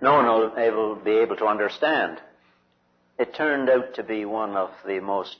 [0.00, 2.20] no one will able, be able to understand.
[3.18, 5.36] It turned out to be one of the most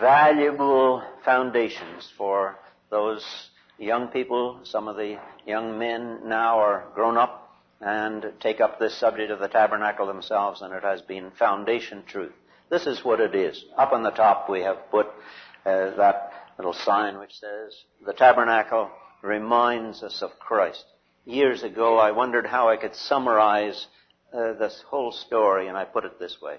[0.00, 2.56] valuable foundations for
[2.90, 3.24] those
[3.78, 4.60] young people.
[4.64, 7.42] Some of the young men now are grown up
[7.80, 12.32] and take up this subject of the tabernacle themselves, and it has been foundation truth.
[12.70, 13.62] This is what it is.
[13.76, 15.06] Up on the top we have put
[15.66, 18.90] uh, that little sign which says, the tabernacle
[19.22, 20.84] reminds us of Christ.
[21.26, 23.88] Years ago I wondered how I could summarize
[24.32, 26.58] uh, this whole story, and I put it this way.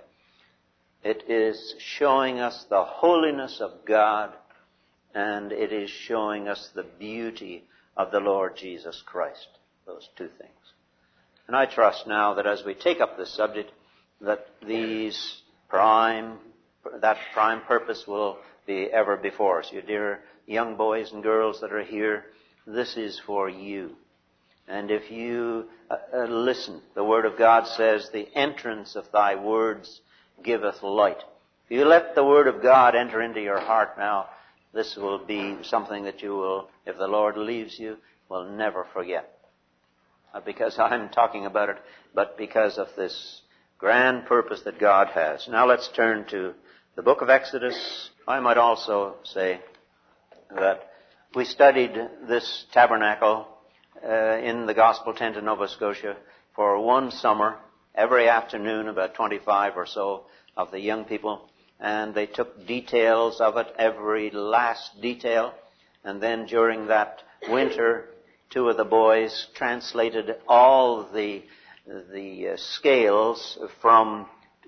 [1.06, 4.34] It is showing us the holiness of God,
[5.16, 7.64] and it is showing us the beauty
[7.96, 9.48] of the Lord Jesus Christ.
[9.86, 10.52] Those two things.
[11.48, 13.72] And I trust now that as we take up this subject,
[14.20, 16.40] that these prime,
[17.00, 19.72] that prime purpose will be ever before us.
[19.72, 22.26] You dear young boys and girls that are here,
[22.66, 23.96] this is for you.
[24.68, 29.36] And if you uh, uh, listen, the Word of God says, the entrance of thy
[29.36, 30.02] words
[30.44, 31.22] giveth light.
[31.66, 34.28] If you let the Word of God enter into your heart now,
[34.74, 37.98] this will be something that you will, if the Lord leaves you,
[38.30, 39.32] will never forget.
[40.34, 41.78] Not because I'm talking about it,
[42.14, 43.42] but because of this
[43.78, 45.48] grand purpose that God has.
[45.48, 46.54] Now let's turn to
[46.96, 48.10] the book of Exodus.
[48.28, 49.62] I might also say
[50.54, 50.90] that
[51.34, 51.94] we studied
[52.28, 53.48] this tabernacle
[54.06, 56.18] uh, in the gospel tent in Nova Scotia
[56.56, 57.58] for one summer,
[57.96, 63.58] every afternoon, about 25 or so of the young people, and they took details of
[63.58, 65.54] it, every last detail,
[66.04, 68.06] and then during that winter,
[68.50, 71.44] two of the boys translated all the
[72.14, 74.26] the uh, scales from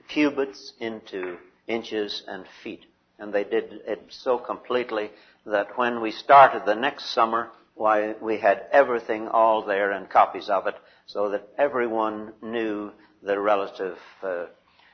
[0.08, 2.86] cubits into inches and feet.
[3.18, 5.12] And they did it so completely
[5.46, 10.50] that when we started the next summer, why, we had everything all there and copies
[10.50, 12.92] of it so that everyone knew
[13.24, 14.48] the relative uh,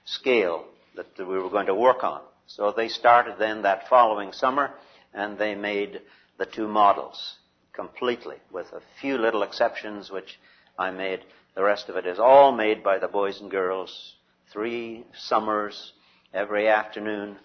[0.05, 2.21] scale that we were going to work on.
[2.45, 4.69] So they started then that following summer
[5.15, 6.01] and they made
[6.37, 7.37] the two models
[7.73, 10.39] completely, with a few little exceptions which
[10.77, 11.21] I made.
[11.55, 14.13] The rest of it is all made by the boys and girls.
[14.53, 15.93] Three summers,
[16.35, 17.37] every afternoon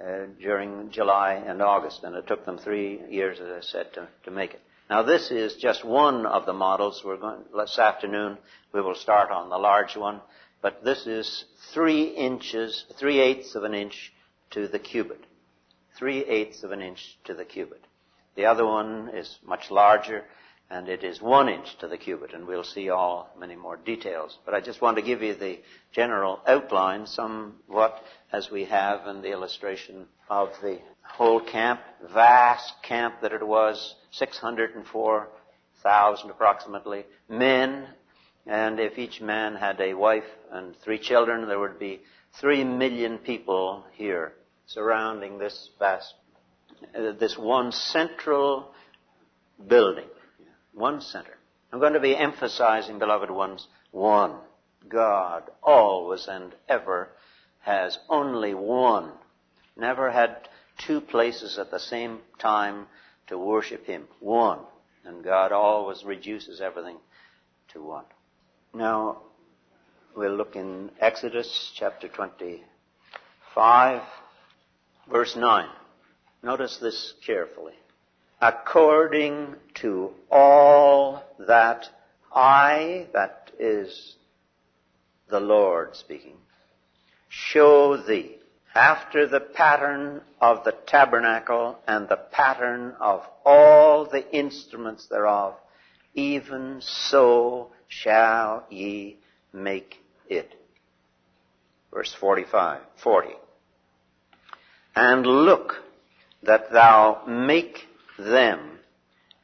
[0.00, 4.08] uh, during July and August, and it took them three years, as I said, to,
[4.24, 4.60] to make it.
[4.88, 7.02] Now this is just one of the models.
[7.04, 8.38] We're going this afternoon.
[8.72, 10.20] We will start on the large one,
[10.62, 14.12] but this is three inches, three eighths of an inch
[14.50, 15.24] to the cubit.
[15.98, 17.84] Three eighths of an inch to the cubit.
[18.36, 20.24] The other one is much larger,
[20.70, 24.36] and it is one inch to the cubit, and we'll see all many more details.
[24.44, 25.60] But I just want to give you the
[25.92, 31.80] general outline, somewhat as we have in the illustration of the whole camp,
[32.12, 37.86] vast camp that it was, 604,000 approximately men,
[38.46, 42.00] and if each man had a wife and three children, there would be
[42.40, 44.32] three million people here
[44.66, 46.14] surrounding this vast
[46.96, 48.72] uh, this one central
[49.66, 50.04] building.
[50.76, 51.38] One center.
[51.72, 54.34] I'm going to be emphasizing, beloved ones, one.
[54.86, 57.08] God always and ever
[57.60, 59.12] has only one.
[59.74, 60.48] Never had
[60.86, 62.88] two places at the same time
[63.28, 64.06] to worship Him.
[64.20, 64.58] One.
[65.06, 66.98] And God always reduces everything
[67.72, 68.04] to one.
[68.74, 69.22] Now,
[70.14, 74.02] we'll look in Exodus chapter 25,
[75.10, 75.68] verse 9.
[76.42, 77.72] Notice this carefully.
[78.40, 81.86] According to all that
[82.34, 84.16] I, that is
[85.28, 86.36] the Lord speaking,
[87.28, 88.36] show thee
[88.74, 95.54] after the pattern of the tabernacle and the pattern of all the instruments thereof,
[96.12, 99.16] even so shall ye
[99.52, 99.96] make
[100.28, 100.54] it.
[101.90, 103.28] Verse 45, 40.
[104.94, 105.76] And look
[106.42, 107.86] that thou make
[108.18, 108.78] them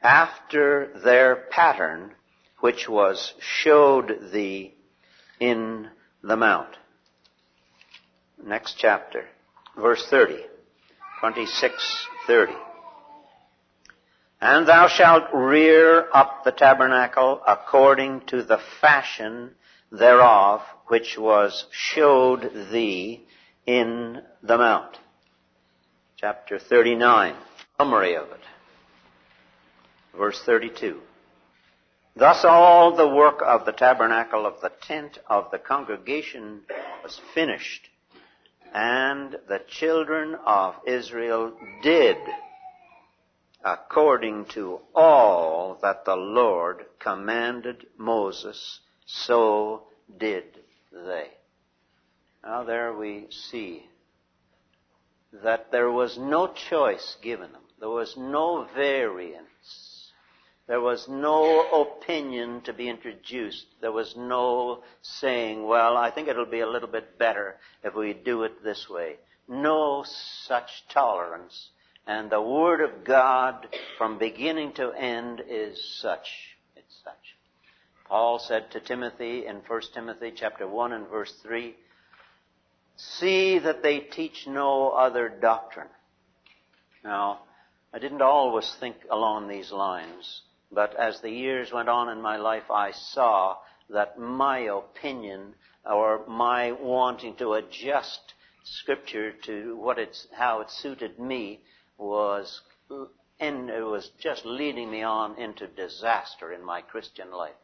[0.03, 2.13] after their pattern
[2.61, 4.75] which was showed thee
[5.41, 5.89] in
[6.23, 6.77] the mount.
[8.45, 9.25] Next chapter,
[9.77, 10.45] verse 30,
[11.21, 12.53] 26, 30.
[14.41, 19.53] And thou shalt rear up the tabernacle according to the fashion
[19.91, 23.25] thereof which was showed thee
[23.67, 24.99] in the mount
[26.23, 27.35] chapter 39,
[27.77, 28.39] summary of it.
[30.17, 31.01] Verse 32.
[32.15, 36.61] Thus all the work of the tabernacle of the tent of the congregation
[37.03, 37.89] was finished,
[38.75, 42.19] and the children of Israel did
[43.65, 49.85] according to all that the Lord commanded Moses so
[50.19, 50.45] did
[50.93, 51.29] they.
[52.45, 53.87] Now there we see
[55.33, 57.63] that there was no choice given them.
[57.79, 59.47] There was no variance.
[60.73, 63.67] There was no opinion to be introduced.
[63.83, 68.15] There was no saying, well, I think it'll be a little bit better if we
[68.15, 69.17] do it this way.
[69.47, 70.03] No
[70.47, 71.69] such tolerance.
[72.07, 76.57] And the Word of God from beginning to end is such.
[76.75, 77.37] It's such.
[78.07, 81.75] Paul said to Timothy in 1 Timothy chapter 1 and verse 3,
[82.97, 85.91] See that they teach no other doctrine.
[87.05, 87.41] Now,
[87.93, 90.41] I didn't always think along these lines,
[90.73, 93.59] but as the years went on in my life, I saw
[93.91, 95.55] that my opinion
[95.85, 98.35] or my wanting to adjust
[98.65, 101.61] Scripture to what it's, how it suited me
[101.99, 102.61] was,
[103.41, 107.55] it was just leading me on into disaster in my Christian life.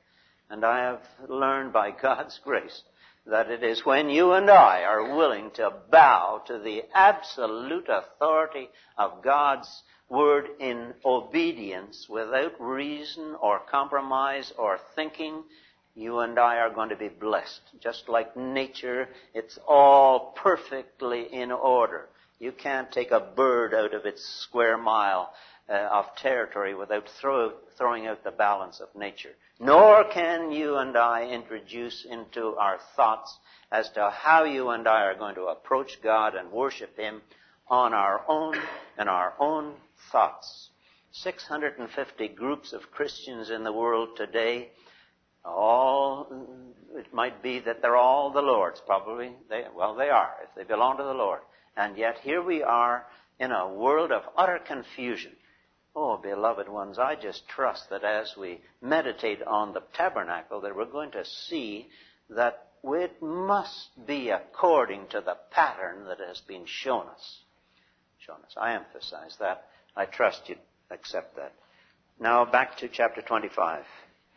[0.50, 2.82] And I have learned by God's grace
[3.26, 8.68] that it is when you and I are willing to bow to the absolute authority
[8.96, 15.44] of God's Word in obedience without reason or compromise or thinking,
[15.94, 17.60] you and I are going to be blessed.
[17.80, 22.08] Just like nature, it's all perfectly in order.
[22.38, 25.32] You can't take a bird out of its square mile
[25.68, 29.34] uh, of territory without throw, throwing out the balance of nature.
[29.60, 33.36] Nor can you and I introduce into our thoughts
[33.70, 37.20] as to how you and I are going to approach God and worship Him
[37.68, 38.56] on our own
[38.96, 39.74] and our own
[40.10, 40.70] thoughts.
[41.12, 44.70] 650 groups of Christians in the world today,
[45.44, 46.28] all,
[46.94, 49.32] it might be that they're all the Lord's, probably.
[49.48, 51.40] They, well, they are, if they belong to the Lord.
[51.76, 53.06] And yet here we are
[53.38, 55.32] in a world of utter confusion.
[55.96, 60.84] Oh, beloved ones, I just trust that as we meditate on the tabernacle, that we're
[60.84, 61.88] going to see
[62.30, 67.40] that it must be according to the pattern that has been shown us.
[68.18, 68.54] Shown us.
[68.56, 69.64] I emphasize that.
[69.96, 70.56] I trust you
[70.90, 71.52] accept that.
[72.20, 73.84] Now back to chapter 25,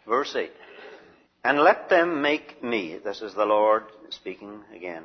[0.07, 0.51] verse 8.
[1.44, 5.03] And let them make me, this is the Lord speaking again,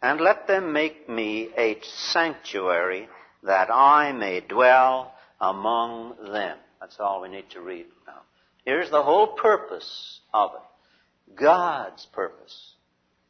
[0.00, 1.78] and let them make me a
[2.12, 3.08] sanctuary
[3.42, 6.58] that I may dwell among them.
[6.80, 8.20] That's all we need to read now.
[8.64, 11.34] Here's the whole purpose of it.
[11.34, 12.74] God's purpose.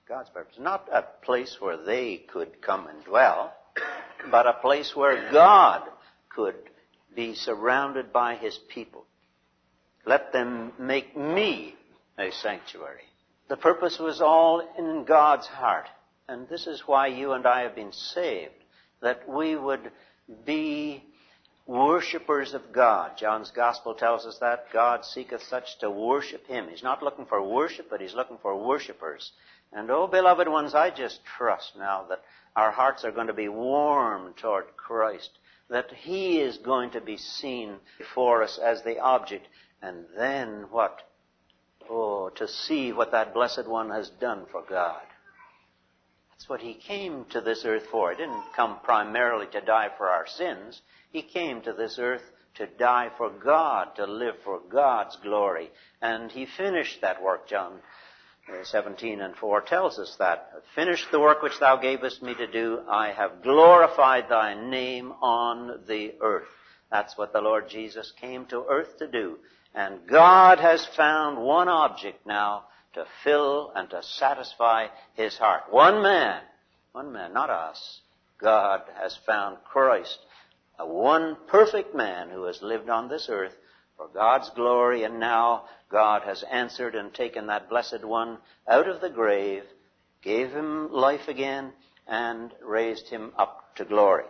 [0.07, 0.57] God's purpose.
[0.59, 3.55] Not a place where they could come and dwell,
[4.31, 5.83] but a place where God
[6.35, 6.57] could
[7.15, 9.07] be surrounded by His people.
[10.05, 11.75] Let them make me
[12.19, 13.05] a sanctuary.
[13.49, 15.89] The purpose was all in God's heart.
[16.29, 18.55] And this is why you and I have been saved.
[19.01, 19.91] That we would
[20.45, 21.05] be
[21.67, 23.13] worshippers of God.
[23.19, 26.69] John's Gospel tells us that God seeketh such to worship Him.
[26.69, 29.33] He's not looking for worship, but He's looking for worshippers.
[29.73, 32.23] And oh, beloved ones, I just trust now that
[32.57, 35.31] our hearts are going to be warm toward Christ,
[35.73, 39.49] that He is going to be seen before us as the object,
[39.81, 41.01] and then what?
[41.91, 45.03] Oh, to see what that Blessed One has done for God.
[46.31, 48.11] That's what He came to this earth for.
[48.11, 50.83] He didn't come primarily to die for our sins.
[51.11, 52.23] He came to this earth
[52.55, 55.71] to die for God, to live for God's glory.
[56.03, 57.81] And he finished that work, John
[58.65, 60.51] 17 and 4 tells us that.
[60.75, 62.81] Finished the work which thou gavest me to do.
[62.89, 66.49] I have glorified thy name on the earth.
[66.91, 69.39] That's what the Lord Jesus came to earth to do.
[69.75, 75.63] And God has found one object now to fill and to satisfy his heart.
[75.71, 76.43] One man,
[76.93, 78.01] one man, not us.
[78.39, 80.19] God has found Christ
[80.79, 83.55] a one perfect man who has lived on this earth
[83.97, 89.01] for God's glory, and now God has answered and taken that blessed one out of
[89.01, 89.63] the grave,
[90.23, 91.73] gave him life again,
[92.07, 94.25] and raised him up to glory.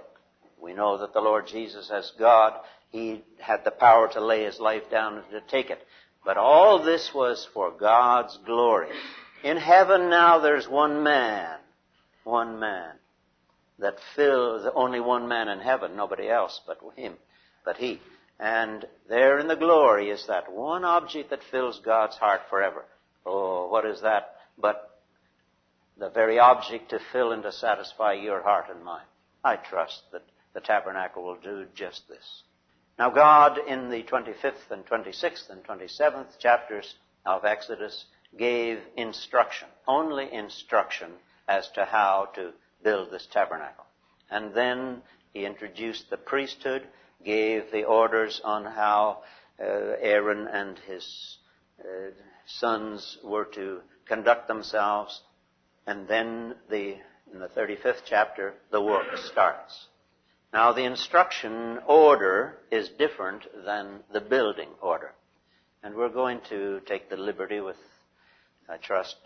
[0.61, 2.55] We know that the Lord Jesus, as God,
[2.91, 5.85] he had the power to lay his life down and to take it.
[6.25, 8.89] But all this was for God's glory.
[9.43, 11.59] In heaven now there's one man,
[12.23, 12.93] one man
[13.79, 17.15] that fills only one man in heaven, nobody else but him,
[17.65, 18.01] but he.
[18.39, 22.85] And there in the glory is that one object that fills God's heart forever.
[23.25, 24.37] Oh, what is that?
[24.59, 25.01] But
[25.99, 29.07] the very object to fill and to satisfy your heart and mine.
[29.45, 30.25] I trust that
[30.55, 32.43] the tabernacle will do just this.
[32.99, 38.05] Now God in the 25th and 26th and 27th chapters of Exodus
[38.39, 41.13] gave instruction, only instruction
[41.49, 43.85] as to how to build this tabernacle.
[44.31, 46.87] And then he introduced the priesthood,
[47.25, 49.23] gave the orders on how
[49.61, 49.65] uh,
[50.01, 51.39] Aaron and his
[51.81, 52.11] uh,
[52.47, 55.23] sons were to conduct themselves,
[55.87, 56.97] and then the,
[57.33, 59.87] in the 35th chapter, the work starts.
[60.53, 65.13] Now the instruction order is different than the building order.
[65.83, 67.77] And we're going to take the liberty with,
[68.69, 69.17] I trust,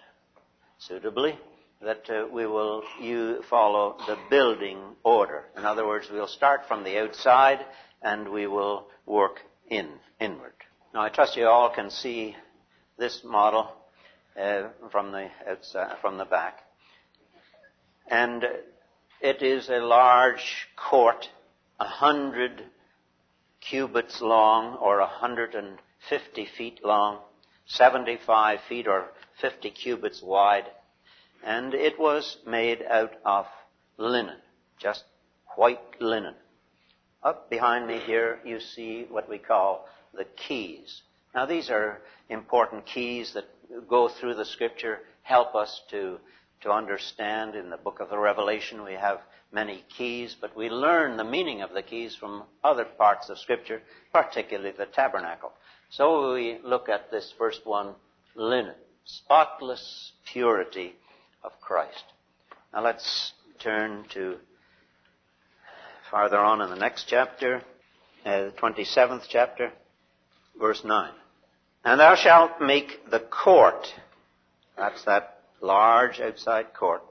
[0.78, 1.38] suitably,
[1.82, 5.44] that uh, we will you follow the building order.
[5.56, 7.58] In other words, we'll start from the outside
[8.06, 9.88] and we will work in,
[10.20, 10.54] inward.
[10.94, 12.36] Now I trust you all can see
[12.96, 13.68] this model
[14.40, 16.60] uh, from the outside, from the back.
[18.08, 18.44] And
[19.20, 21.28] it is a large court,
[21.80, 22.62] a hundred
[23.60, 27.18] cubits long or a hundred and fifty feet long,
[27.66, 29.06] seventy-five feet or
[29.40, 30.66] fifty cubits wide,
[31.44, 33.46] and it was made out of
[33.98, 34.38] linen,
[34.78, 35.02] just
[35.56, 36.34] white linen.
[37.26, 41.02] Up behind me here you see what we call the keys.
[41.34, 43.46] Now these are important keys that
[43.88, 46.20] go through the scripture, help us to,
[46.60, 47.56] to understand.
[47.56, 49.18] In the book of the Revelation we have
[49.50, 53.82] many keys, but we learn the meaning of the keys from other parts of scripture,
[54.12, 55.50] particularly the tabernacle.
[55.90, 57.96] So we look at this first one,
[58.36, 60.94] linen, spotless purity
[61.42, 62.04] of Christ.
[62.72, 64.36] Now let's turn to
[66.10, 67.62] farther on in the next chapter,
[68.24, 69.72] uh, the 27th chapter,
[70.58, 71.12] verse 9.
[71.84, 73.86] And thou shalt make the court,
[74.76, 77.02] that's that large outside court,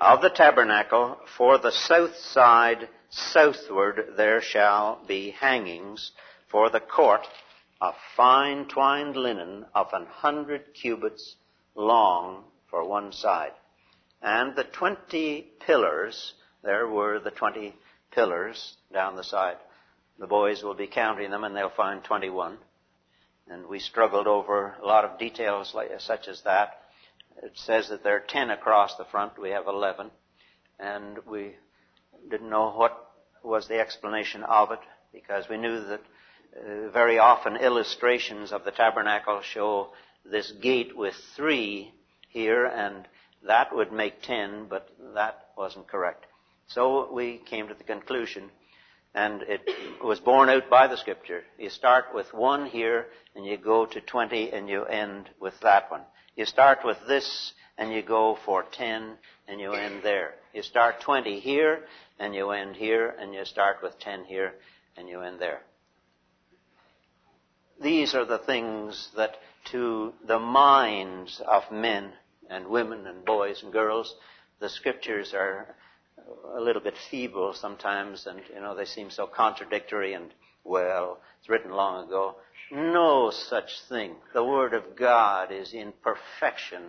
[0.00, 6.12] of the tabernacle for the south side southward there shall be hangings
[6.50, 7.26] for the court
[7.80, 11.36] of fine twined linen of an hundred cubits
[11.74, 13.52] long for one side.
[14.20, 17.74] And the twenty pillars, there were the twenty
[18.10, 19.56] pillars down the side.
[20.18, 22.58] The boys will be counting them and they'll find 21.
[23.48, 26.82] And we struggled over a lot of details like, such as that.
[27.42, 29.40] It says that there are 10 across the front.
[29.40, 30.10] We have 11.
[30.78, 31.54] And we
[32.28, 33.10] didn't know what
[33.44, 34.80] was the explanation of it
[35.12, 36.00] because we knew that
[36.56, 39.90] uh, very often illustrations of the tabernacle show
[40.24, 41.92] this gate with three
[42.28, 43.06] here and
[43.46, 46.26] that would make 10, but that wasn't correct.
[46.68, 48.50] So we came to the conclusion
[49.14, 49.62] and it
[50.04, 51.42] was borne out by the scripture.
[51.58, 55.90] You start with one here, and you go to 20, and you end with that
[55.90, 56.02] one.
[56.36, 59.14] You start with this, and you go for 10,
[59.48, 60.34] and you end there.
[60.52, 61.80] You start 20 here,
[62.18, 64.52] and you end here, and you start with 10 here,
[64.96, 65.62] and you end there.
[67.80, 69.36] These are the things that
[69.72, 72.12] to the minds of men
[72.50, 74.14] and women and boys and girls,
[74.60, 75.74] the scriptures are
[76.54, 80.14] a little bit feeble sometimes, and you know they seem so contradictory.
[80.14, 80.32] And
[80.64, 82.36] well, it's written long ago.
[82.70, 84.16] No such thing.
[84.34, 86.82] The Word of God is in perfection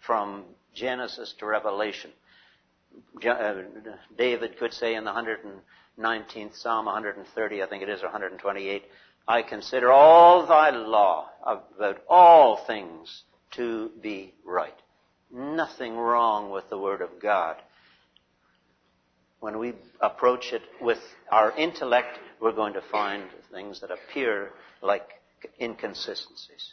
[0.00, 2.10] from Genesis to Revelation.
[3.26, 3.54] Uh,
[4.16, 8.84] David could say in the 119th Psalm, 130, I think it is, or 128,
[9.28, 14.78] I consider all thy law about all things to be right.
[15.30, 17.56] Nothing wrong with the Word of God
[19.46, 20.98] when we approach it with
[21.30, 23.22] our intellect, we're going to find
[23.52, 24.50] things that appear
[24.82, 25.08] like
[25.60, 26.72] inconsistencies.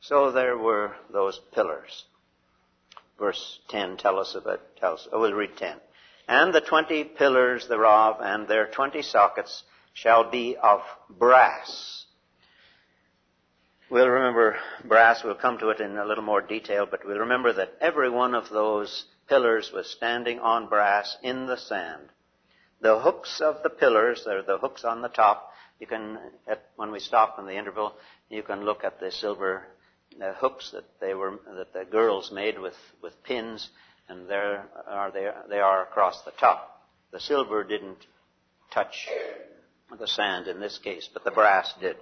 [0.00, 2.06] So there were those pillars.
[3.18, 5.76] Verse 10 tell us about, tell us, oh, we'll read 10.
[6.26, 10.80] And the twenty pillars thereof and their twenty sockets shall be of
[11.10, 12.06] brass.
[13.90, 17.52] We'll remember brass, we'll come to it in a little more detail, but we'll remember
[17.52, 22.08] that every one of those pillars was standing on brass in the sand.
[22.80, 25.52] The hooks of the pillars, they're the hooks on the top.
[25.78, 26.18] You can,
[26.48, 27.94] at, when we stop in the interval,
[28.28, 29.62] you can look at the silver
[30.20, 33.70] uh, hooks that they were, that the girls made with, with pins,
[34.08, 36.82] and there are they, they are across the top.
[37.12, 38.04] The silver didn't
[38.74, 39.08] touch
[39.96, 41.96] the sand in this case, but the brass did.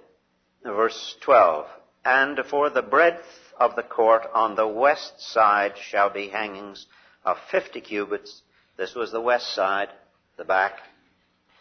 [0.63, 1.67] Verse 12.
[2.03, 3.25] And for the breadth
[3.59, 6.87] of the court on the west side shall be hangings
[7.23, 8.41] of 50 cubits.
[8.77, 9.89] This was the west side,
[10.37, 10.73] the back.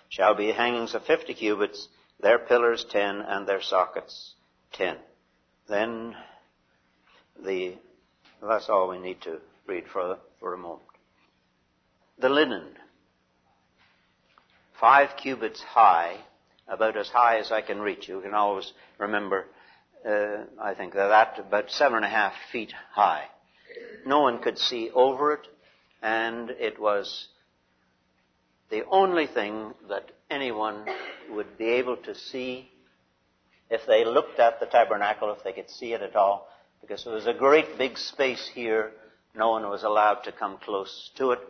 [0.08, 1.88] Shall be hangings of 50 cubits,
[2.20, 4.34] their pillars 10 and their sockets
[4.72, 4.96] 10.
[5.68, 6.14] Then
[7.44, 7.74] the,
[8.42, 10.82] that's all we need to read for, for a moment.
[12.18, 12.64] The linen,
[14.80, 16.16] five cubits high,
[16.66, 18.08] about as high as I can reach.
[18.08, 19.46] You can always remember,
[20.06, 23.24] uh, I think that, that about seven and a half feet high.
[24.06, 25.46] No one could see over it,
[26.02, 27.28] and it was
[28.70, 30.86] the only thing that anyone
[31.30, 32.70] would be able to see
[33.70, 36.48] if they looked at the tabernacle, if they could see it at all,
[36.80, 38.92] because there was a great big space here.
[39.34, 41.40] No one was allowed to come close to it.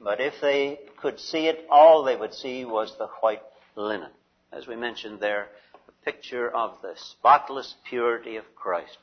[0.00, 3.42] But if they could see it, all they would see was the white
[3.74, 4.10] linen.
[4.52, 8.98] As we mentioned there, a picture of the spotless purity of Christ.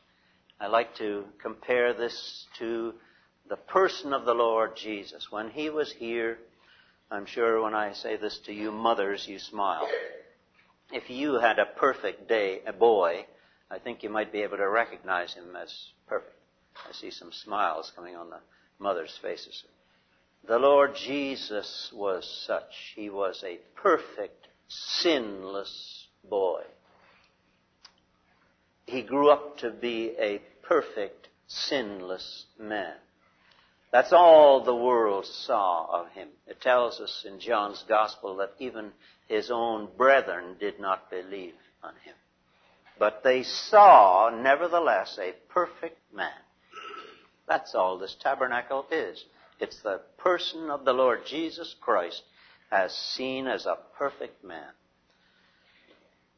[0.60, 2.93] I like to compare this to
[3.50, 5.31] the person of the Lord Jesus.
[5.31, 6.38] When he was here,
[7.12, 9.88] I'm sure when I say this to you mothers, you smile.
[10.91, 13.25] If you had a perfect day, a boy,
[13.69, 15.74] I think you might be able to recognize him as
[16.07, 16.36] perfect.
[16.88, 18.39] I see some smiles coming on the
[18.79, 19.63] mothers' faces.
[20.48, 22.93] The Lord Jesus was such.
[22.95, 26.63] He was a perfect, sinless boy.
[28.86, 32.96] He grew up to be a perfect, sinless man.
[33.92, 36.30] That's all the world saw of him.
[36.48, 38.92] It tells us in John's Gospel that even
[39.28, 42.16] his own brethren did not believe on him.
[42.98, 46.32] But they saw, nevertheless, a perfect man.
[47.48, 49.24] That's all this tabernacle is.
[49.60, 52.24] It's the person of the Lord Jesus Christ
[52.72, 54.72] as seen as a perfect man.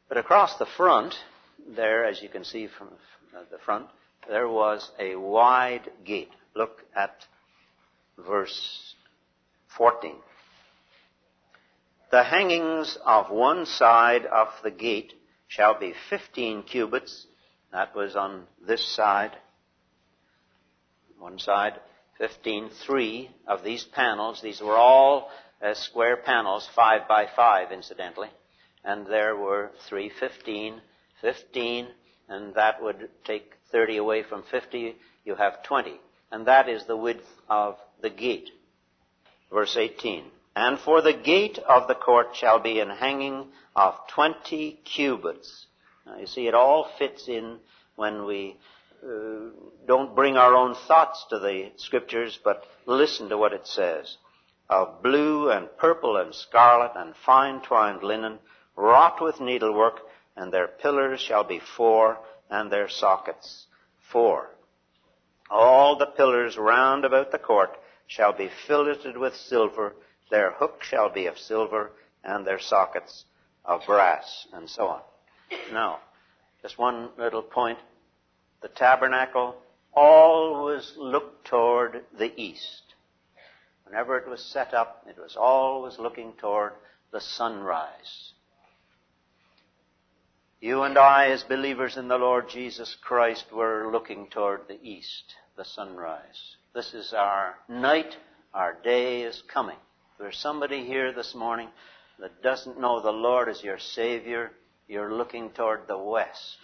[0.09, 1.15] But across the front,
[1.75, 2.89] there, as you can see from
[3.51, 3.87] the front,
[4.27, 6.31] there was a wide gate.
[6.55, 7.13] Look at
[8.17, 8.95] verse
[9.77, 10.15] 14.
[12.11, 15.13] The hangings of one side of the gate
[15.47, 17.27] shall be 15 cubits.
[17.71, 19.35] That was on this side.
[21.19, 21.73] One side,
[22.17, 22.69] 15.
[22.85, 25.29] Three of these panels, these were all
[25.61, 28.29] uh, square panels, 5 by 5 incidentally.
[28.83, 30.79] And there were three, 15,
[31.25, 31.87] 15,
[32.29, 34.95] and that would take 30 away from 50.
[35.25, 35.99] You have 20.
[36.31, 38.49] And that is the width of the gate.
[39.51, 40.25] Verse 18.
[40.55, 45.65] And for the gate of the court shall be an hanging of 20 cubits.
[46.05, 47.57] Now you see, it all fits in
[47.95, 48.57] when we
[49.03, 49.49] uh,
[49.87, 54.17] don't bring our own thoughts to the scriptures, but listen to what it says.
[54.69, 58.37] Of blue and purple and scarlet and fine twined linen,
[58.75, 60.01] wrought with needlework,
[60.35, 62.17] and their pillars shall be four,
[62.49, 63.67] and their sockets
[64.11, 64.49] four.
[65.49, 69.95] All the pillars round about the court shall be filleted with silver,
[70.29, 71.91] their hook shall be of silver,
[72.23, 73.25] and their sockets
[73.63, 75.01] of brass, and so on.
[75.71, 75.99] Now,
[76.61, 77.79] just one little point.
[78.61, 79.55] The tabernacle
[79.93, 82.95] always looked toward the east.
[83.85, 86.73] Whenever it was set up, it was always looking toward
[87.11, 88.33] the sunrise.
[90.61, 95.35] You and I, as believers in the Lord Jesus Christ, were looking toward the east,
[95.57, 96.55] the sunrise.
[96.73, 98.15] This is our night.
[98.53, 99.77] Our day is coming.
[100.17, 101.69] There's somebody here this morning
[102.19, 104.51] that doesn't know the Lord as your Savior.
[104.87, 106.57] You're looking toward the west.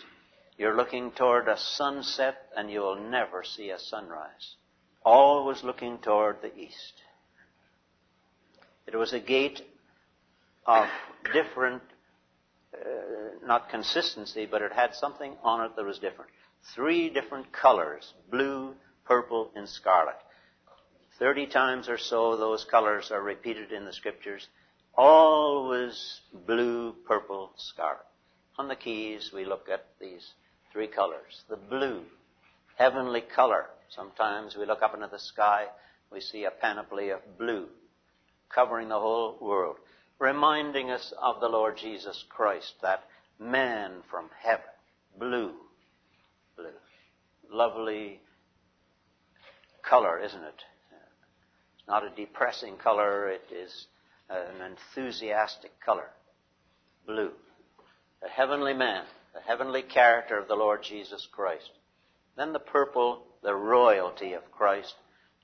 [0.58, 4.56] You're looking toward a sunset and you will never see a sunrise.
[5.04, 6.93] Always looking toward the east.
[8.88, 9.62] It was a gate
[10.65, 10.88] of
[11.34, 11.82] different,
[12.81, 16.31] uh, not consistency, but it had something on it that was different.
[16.75, 20.15] Three different colors, blue, purple, and scarlet.
[21.19, 24.47] Thirty times or so those colors are repeated in the scriptures.
[24.95, 28.05] Always blue, purple, scarlet.
[28.57, 30.33] On the keys we look at these
[30.71, 31.43] three colors.
[31.49, 32.03] The blue,
[32.75, 33.65] heavenly color.
[33.89, 35.65] Sometimes we look up into the sky,
[36.11, 37.67] we see a panoply of blue
[38.53, 39.77] covering the whole world,
[40.21, 43.03] reminding us of the Lord Jesus Christ, that
[43.39, 44.63] man from heaven,
[45.17, 45.51] blue,
[46.55, 46.69] blue.
[47.51, 48.21] Lovely
[49.81, 50.63] color, isn't it?
[51.75, 53.88] It's not a depressing color, it is
[54.29, 54.62] an
[54.95, 56.10] enthusiastic color.
[57.07, 57.31] Blue.
[58.21, 61.71] The heavenly man, the heavenly character of the Lord Jesus Christ.
[62.38, 64.93] Then the purple, the royalty of Christ.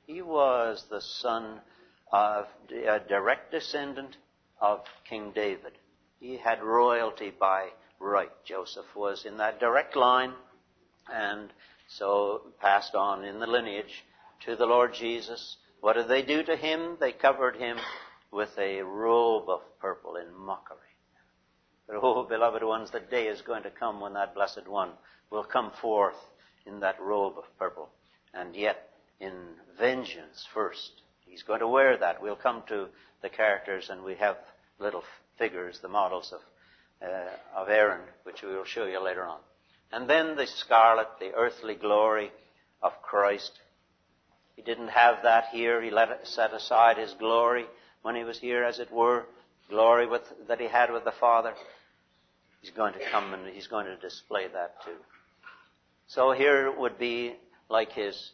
[0.06, 1.62] He was the son
[2.14, 4.16] of a direct descendant
[4.62, 5.74] of King David.
[6.20, 8.32] He had royalty by right.
[8.46, 10.34] Joseph was in that direct line
[11.12, 11.50] and
[11.88, 14.04] so passed on in the lineage
[14.46, 15.58] to the Lord Jesus.
[15.82, 16.98] What did they do to him?
[17.00, 17.78] They covered him
[18.32, 20.78] with a robe of purple in mockery.
[21.88, 24.92] But oh, beloved ones, the day is going to come when that blessed one
[25.30, 26.18] will come forth
[26.66, 27.90] in that robe of purple.
[28.34, 28.90] And yet,
[29.20, 29.34] in
[29.80, 30.92] vengeance first.
[31.28, 32.22] He's going to wear that.
[32.22, 32.88] We'll come to
[33.22, 34.38] the characters and we have
[34.80, 35.04] little
[35.38, 36.40] figures, the models of,
[37.08, 39.40] uh, of Aaron, which we will show you later on.
[39.92, 42.32] And then the scarlet, the earthly glory
[42.82, 43.52] of Christ
[44.58, 45.82] he didn't have that here.
[45.82, 47.66] He let it, set aside his glory
[48.02, 49.26] when he was here, as it were,
[49.70, 51.54] glory with, that he had with the Father.
[52.62, 54.98] he's going to come and he's going to display that too.
[56.08, 57.36] So here would be
[57.70, 58.32] like his,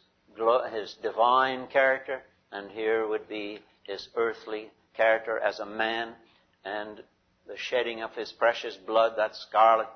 [0.72, 6.14] his divine character, and here would be his earthly character as a man,
[6.64, 7.02] and
[7.46, 9.88] the shedding of his precious blood, that scarlet,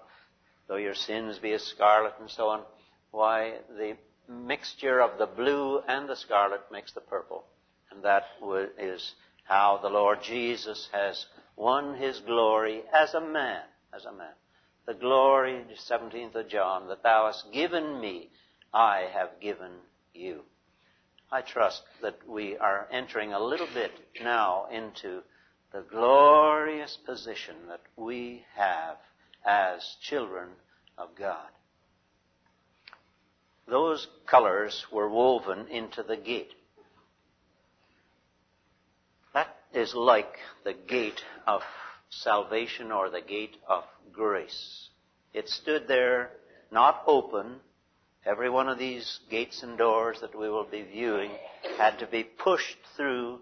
[0.66, 2.62] though your sins be as scarlet and so on.
[3.10, 3.96] Why, the
[4.28, 7.44] mixture of the blue and the scarlet makes the purple.
[7.90, 8.24] And that
[8.78, 13.62] is how the Lord Jesus has won his glory as a man,
[13.94, 14.34] as a man.
[14.86, 18.30] The glory, 17th of John, that thou hast given me,
[18.72, 19.72] I have given
[20.12, 20.42] you.
[21.30, 25.22] I trust that we are entering a little bit now into
[25.72, 28.96] the glorious position that we have
[29.44, 30.48] as children
[30.96, 31.48] of God.
[33.66, 36.52] Those colors were woven into the gate.
[39.34, 41.60] That is like the gate of
[42.08, 44.88] salvation or the gate of grace.
[45.34, 46.30] It stood there
[46.70, 47.56] not open.
[48.28, 51.30] Every one of these gates and doors that we will be viewing
[51.78, 53.38] had to be pushed through.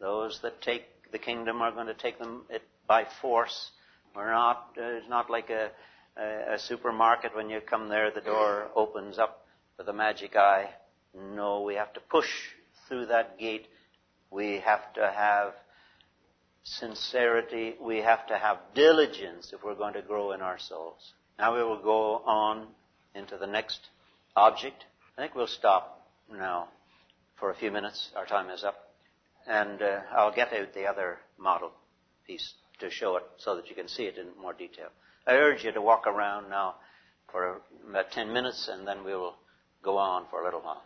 [0.00, 2.42] Those that take the kingdom are going to take them
[2.88, 3.70] by force.
[4.16, 5.70] We're not, uh, it's not like a,
[6.16, 9.46] a, a supermarket when you come there, the door opens up
[9.78, 10.70] with a magic eye.
[11.14, 12.28] No, we have to push
[12.88, 13.68] through that gate.
[14.32, 15.52] We have to have
[16.64, 17.76] sincerity.
[17.80, 21.12] We have to have diligence if we're going to grow in our souls.
[21.38, 22.66] Now we will go on
[23.14, 23.78] into the next
[24.36, 24.84] object.
[25.16, 26.68] I think we'll stop now
[27.38, 28.10] for a few minutes.
[28.14, 28.76] Our time is up.
[29.46, 31.70] And uh, I'll get out the other model
[32.26, 34.88] piece to show it so that you can see it in more detail.
[35.26, 36.74] I urge you to walk around now
[37.30, 39.34] for about 10 minutes and then we will
[39.82, 40.82] go on for a little while.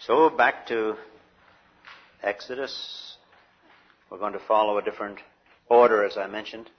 [0.00, 0.94] So back to
[2.22, 3.16] Exodus.
[4.10, 5.18] We're going to follow a different
[5.68, 6.70] order as I mentioned.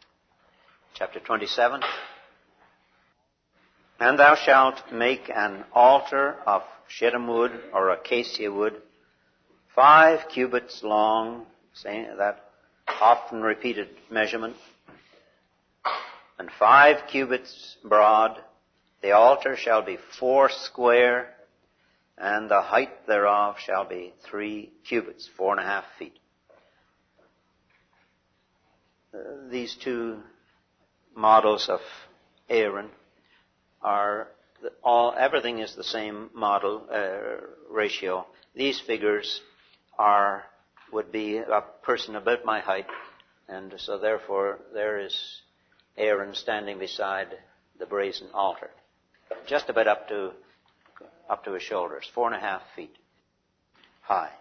[0.96, 1.82] Chapter 27.
[4.00, 8.82] And thou shalt make an altar of shittim wood or acacia wood
[9.76, 11.46] five cubits long,
[11.84, 12.46] that
[13.02, 14.56] often repeated measurement,
[16.40, 18.40] and five cubits broad.
[19.02, 21.34] The altar shall be four square,
[22.18, 26.18] and the height thereof shall be three cubits, four and a half feet.
[29.14, 30.20] Uh, these two
[31.16, 31.82] models of
[32.50, 32.90] Aaron
[33.86, 34.28] are
[34.84, 38.26] all, everything is the same model uh, ratio.
[38.56, 39.42] These figures
[40.00, 40.44] are
[40.92, 42.88] would be a person about my height,
[43.48, 45.16] and so therefore there is
[45.98, 47.28] Aaron standing beside
[47.80, 48.70] the brazen altar,
[49.48, 50.32] just about up to
[51.30, 52.96] up to his shoulders, four and a half feet
[54.02, 54.32] high.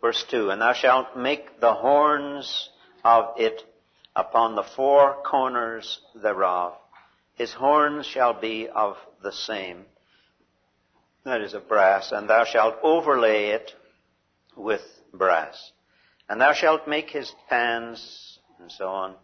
[0.00, 2.70] Verse two, and thou shalt make the horns
[3.04, 3.62] of it
[4.16, 6.74] upon the four corners thereof.
[7.40, 9.86] His horns shall be of the same,
[11.24, 13.72] that is of brass, and thou shalt overlay it
[14.54, 14.82] with
[15.14, 15.72] brass.
[16.28, 19.14] And thou shalt make his pans, and so on.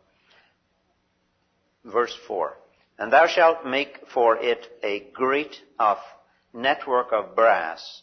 [1.85, 2.57] Verse 4.
[2.99, 5.99] And thou shalt make for it a grate of
[6.55, 8.01] network of brass,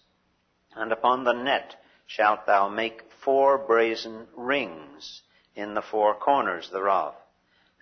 [0.75, 5.23] and upon the net shalt thou make four brazen rings
[5.55, 7.15] in the four corners thereof.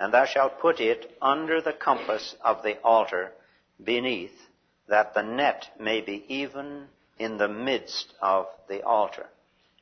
[0.02, 3.34] And thou shalt put it under the compass of the altar
[3.84, 4.34] beneath,
[4.88, 6.88] that the net may be even
[7.20, 9.28] in the midst of the altar.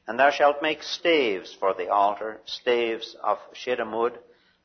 [0.05, 4.19] And thou shalt make staves for the altar, staves of shittim wood,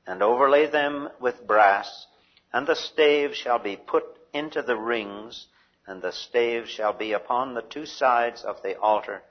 [0.09, 2.09] and overlay them with brass,
[2.53, 5.47] and the staves shall be put into the rings,
[5.87, 9.23] and the staves shall be upon the two sides of the altar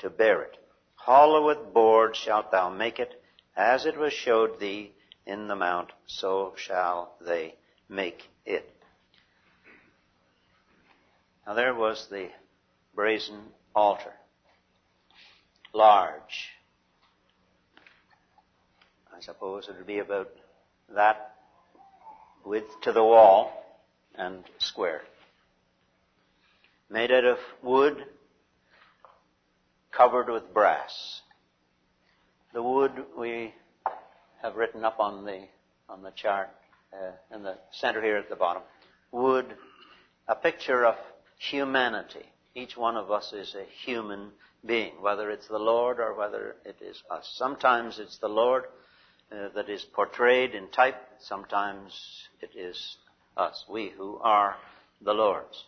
[0.00, 0.58] to bear it.
[0.96, 3.18] Hollow with boards shalt thou make it,
[3.56, 4.92] as it was showed thee
[5.26, 7.54] in the mount, so shall they
[7.88, 8.70] make it.
[11.46, 12.28] Now there was the
[12.94, 13.40] brazen
[13.74, 14.12] altar
[15.72, 16.50] large.
[19.14, 20.30] I suppose it would be about
[20.94, 21.34] that
[22.44, 23.52] width to the wall
[24.14, 25.02] and square.
[26.88, 28.04] Made out of wood
[29.92, 31.20] covered with brass.
[32.52, 33.54] The wood we
[34.42, 35.42] have written up on the
[35.88, 36.48] on the chart
[36.92, 38.62] uh, in the center here at the bottom.
[39.12, 39.46] Wood,
[40.28, 40.94] a picture of
[41.38, 42.24] humanity.
[42.54, 44.30] Each one of us is a human
[44.64, 47.32] being, whether it's the Lord or whether it is us.
[47.36, 48.64] Sometimes it's the Lord
[49.32, 51.92] uh, that is portrayed in type, sometimes
[52.40, 52.96] it is
[53.36, 54.56] us, we who are
[55.00, 55.64] the Lord's.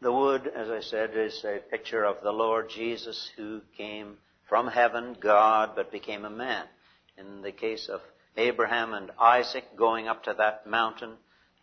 [0.00, 4.16] The wood, as I said, is a picture of the Lord Jesus who came
[4.48, 6.64] from heaven, God, but became a man.
[7.18, 8.00] In the case of
[8.36, 11.14] Abraham and Isaac going up to that mountain,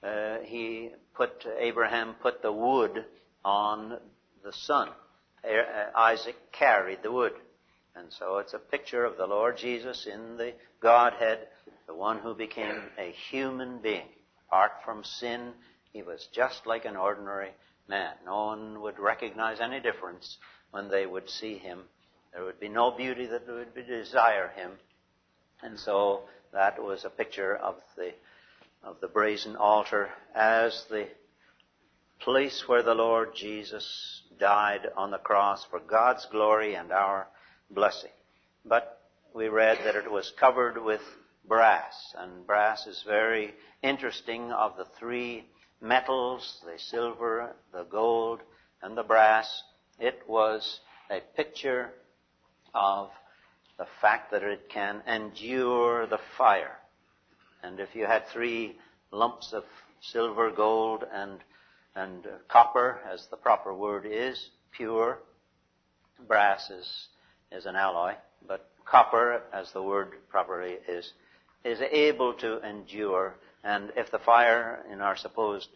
[0.04, 3.06] uh, he put, Abraham put the wood
[3.44, 3.98] on
[4.44, 4.90] the son.
[5.44, 7.34] Uh, Isaac carried the wood.
[7.96, 11.48] And so it's a picture of the Lord Jesus in the Godhead,
[11.88, 14.08] the one who became a human being.
[14.50, 15.54] Apart from sin,
[15.94, 17.52] he was just like an ordinary
[17.88, 18.14] man.
[18.26, 20.38] No one would recognize any difference
[20.72, 21.84] when they would see him.
[22.34, 24.72] There would be no beauty that would desire him.
[25.66, 26.22] And so
[26.54, 28.12] that was a picture of the,
[28.84, 31.08] of the brazen altar as the
[32.20, 37.28] place where the Lord Jesus died on the cross for God's glory and our
[37.72, 38.12] blessing.
[38.64, 39.02] But
[39.34, 41.02] we read that it was covered with
[41.48, 43.52] brass, and brass is very
[43.82, 45.46] interesting of the three
[45.82, 48.42] metals, the silver, the gold,
[48.84, 49.64] and the brass.
[50.00, 51.90] It was a picture
[52.76, 53.10] of
[53.78, 56.78] the fact that it can endure the fire.
[57.64, 58.78] And if you had three
[59.12, 59.64] lumps of
[60.02, 61.40] silver, gold, and,
[61.96, 65.20] and copper, as the proper word is, pure,
[66.28, 67.08] brass is,
[67.52, 68.14] is an alloy,
[68.48, 71.12] but copper, as the word properly is,
[71.64, 73.36] is able to endure.
[73.64, 75.70] And if the fire in our supposed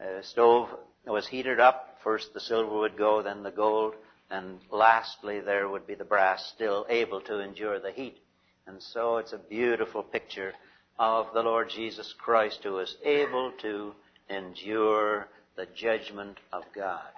[0.00, 0.68] uh, stove
[1.06, 3.94] was heated up, first the silver would go, then the gold,
[4.30, 8.18] and lastly there would be the brass still able to endure the heat.
[8.66, 10.52] And so it's a beautiful picture
[10.98, 13.94] of the Lord Jesus Christ who is able to
[14.28, 17.12] endure the judgment of God.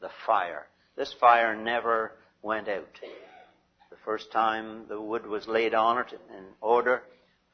[0.00, 0.66] The fire.
[0.96, 3.00] This fire never went out.
[3.90, 7.02] The first time the wood was laid on it in order,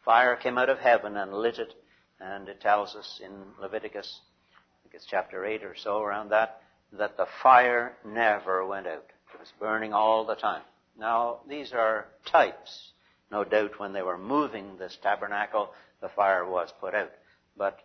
[0.04, 1.74] fire came out of heaven and lit it.
[2.18, 4.20] And it tells us in Leviticus,
[4.54, 9.06] I think it's chapter 8 or so around that, that the fire never went out.
[9.34, 10.62] It was burning all the time.
[10.98, 12.92] Now, these are types.
[13.30, 17.12] No doubt when they were moving this tabernacle, the fire was put out.
[17.56, 17.78] But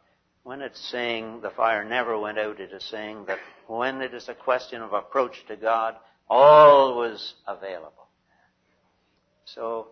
[0.44, 4.28] when it's saying the fire never went out, it is saying that when it is
[4.28, 5.96] a question of approach to God,
[6.28, 8.08] all was available.
[9.46, 9.88] So,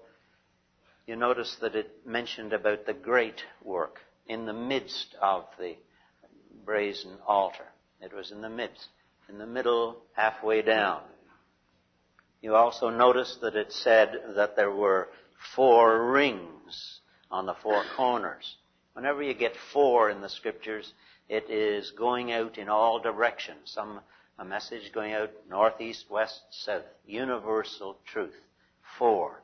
[1.06, 5.76] you notice that it mentioned about the grate work in the midst of the
[6.66, 7.66] brazen altar.
[8.02, 8.88] It was in the midst,
[9.34, 11.02] in the middle, halfway down.
[12.44, 15.10] You also notice that it said that there were
[15.56, 17.00] four rings
[17.32, 18.58] on the four corners.
[18.94, 20.94] Whenever you get four in the scriptures,
[21.28, 23.72] it is going out in all directions.
[23.72, 24.02] Some
[24.38, 26.86] a message going out north, east, west, south.
[27.08, 28.36] Universal truth.
[29.00, 29.42] Four.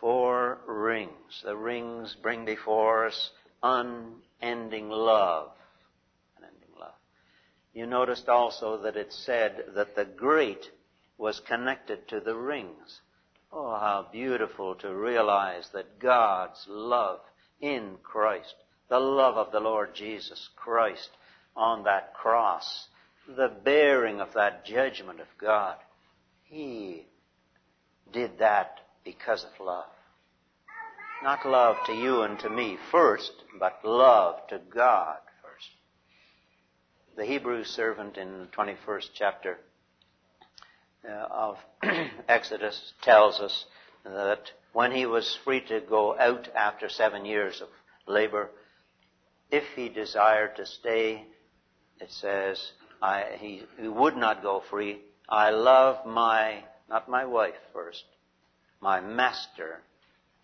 [0.00, 1.42] Four rings.
[1.44, 3.30] The rings bring before us
[3.62, 5.50] unending love.
[7.72, 10.70] You noticed also that it said that the grate
[11.18, 13.00] was connected to the rings.
[13.52, 17.20] Oh, how beautiful to realize that God's love
[17.60, 18.54] in Christ,
[18.88, 21.10] the love of the Lord Jesus Christ
[21.56, 22.88] on that cross,
[23.28, 25.76] the bearing of that judgment of God.
[26.44, 27.06] He
[28.12, 29.90] did that because of love.
[31.22, 35.18] Not love to you and to me first, but love to God.
[37.20, 39.58] The Hebrew servant in the 21st chapter
[41.06, 41.58] uh, of
[42.28, 43.66] Exodus tells us
[44.04, 47.68] that when he was free to go out after seven years of
[48.06, 48.48] labor,
[49.50, 51.26] if he desired to stay,
[52.00, 52.58] it says,
[53.02, 55.02] I, he, he would not go free.
[55.28, 58.04] I love my, not my wife first,
[58.80, 59.82] my master,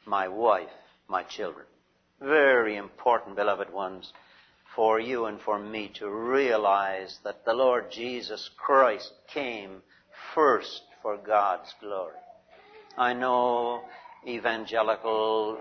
[0.04, 0.68] my wife,
[1.08, 1.64] my children.
[2.20, 4.12] Very important, beloved ones,
[4.76, 9.82] for you and for me to realize that the Lord Jesus Christ came
[10.34, 12.12] first for God's glory.
[12.98, 13.80] I know
[14.28, 15.58] evangelical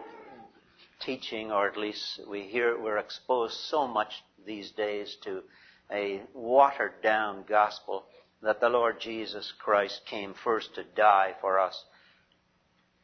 [1.00, 4.14] teaching, or at least we hear, we're exposed so much
[4.46, 5.44] these days to
[5.92, 8.04] a watered down gospel
[8.42, 11.86] that the Lord Jesus Christ came first to die for us.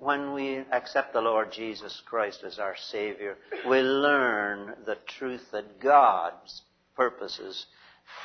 [0.02, 3.38] When we accept the Lord Jesus Christ as our Savior,
[3.70, 6.64] we learn the truth that God's
[6.96, 7.68] purposes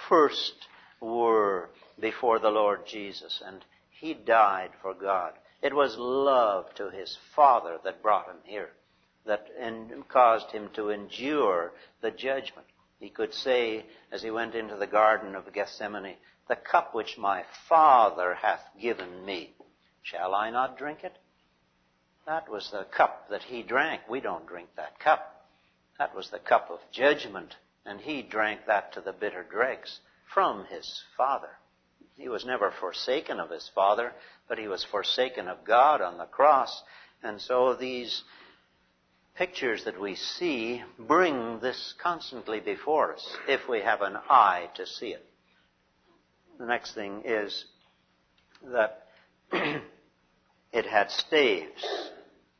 [0.08, 0.54] first
[1.02, 1.68] were
[2.00, 5.34] before the Lord Jesus, and He died for God.
[5.60, 8.70] It was love to His Father that brought Him here,
[9.26, 9.46] that
[10.08, 12.68] caused Him to endure the judgment.
[12.98, 16.16] He could say, as he went into the Garden of Gethsemane,
[16.48, 19.52] The cup which my Father hath given me,
[20.02, 21.18] shall I not drink it?
[22.26, 24.02] That was the cup that he drank.
[24.08, 25.46] We don't drink that cup.
[25.98, 30.00] That was the cup of judgment, and he drank that to the bitter dregs
[30.34, 31.50] from his Father.
[32.16, 34.12] He was never forsaken of his Father,
[34.48, 36.82] but he was forsaken of God on the cross.
[37.22, 38.24] And so these
[39.36, 44.86] pictures that we see bring this constantly before us if we have an eye to
[44.86, 45.24] see it.
[46.58, 47.66] The next thing is
[48.64, 49.06] that
[49.52, 52.10] it had staves.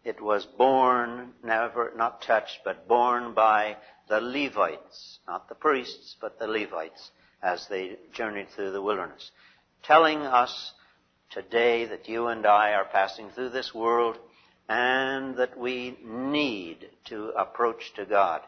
[0.06, 3.76] It was borne, never, not touched, but borne by
[4.08, 7.10] the Levites, not the priests, but the Levites,
[7.42, 9.32] as they journeyed through the wilderness.
[9.82, 10.74] Telling us
[11.30, 14.16] today that you and I are passing through this world
[14.68, 18.42] and that we need to approach to God.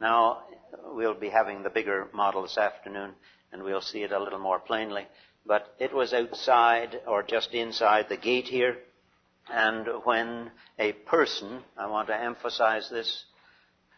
[0.00, 0.42] Now,
[0.86, 3.12] we'll be having the bigger model this afternoon,
[3.52, 5.06] and we'll see it a little more plainly.
[5.46, 8.78] But it was outside or just inside the gate here,
[9.52, 13.24] and when a person, I want to emphasize this,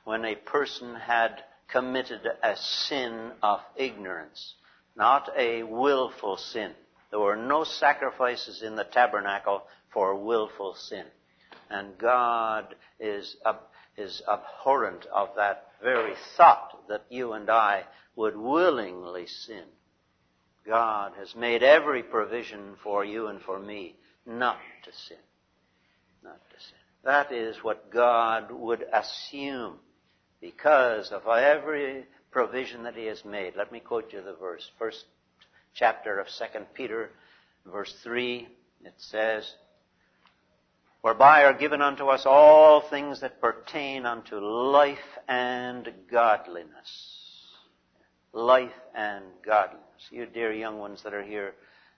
[0.04, 4.54] when a person had committed a sin of ignorance,
[4.96, 6.72] not a willful sin.
[7.11, 11.04] There were no sacrifices in the tabernacle for willful sin.
[11.70, 17.84] And God is, ab- is abhorrent of that very thought that you and I
[18.16, 19.64] would willingly sin.
[20.66, 25.18] God has made every provision for you and for me not to sin.
[26.28, 26.78] Not to sin.
[27.04, 29.78] That is what God would assume
[30.42, 33.56] because of every provision that He has made.
[33.56, 34.70] Let me quote you the verse.
[34.78, 35.06] First
[35.74, 37.10] chapter of Second Peter,
[37.64, 38.46] verse 3,
[38.84, 39.54] it says,
[41.00, 47.14] whereby are given unto us all things that pertain unto life and godliness.
[48.34, 49.84] Life and godliness.
[50.10, 51.54] You dear young ones that are here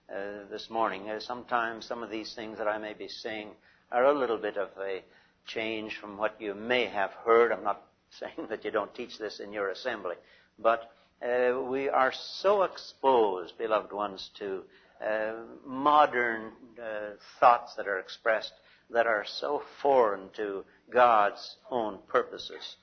[0.09, 3.49] uh, this morning, uh, sometimes some of these things that I may be saying
[3.91, 5.03] are a little bit of a
[5.45, 7.51] change from what you may have heard.
[7.51, 7.83] I'm not
[8.19, 10.15] saying that you don't teach this in your assembly,
[10.59, 14.63] but uh, we are so exposed, beloved ones, to
[15.05, 15.33] uh,
[15.65, 16.51] modern
[16.81, 18.53] uh, thoughts that are expressed
[18.89, 22.75] that are so foreign to God's own purposes.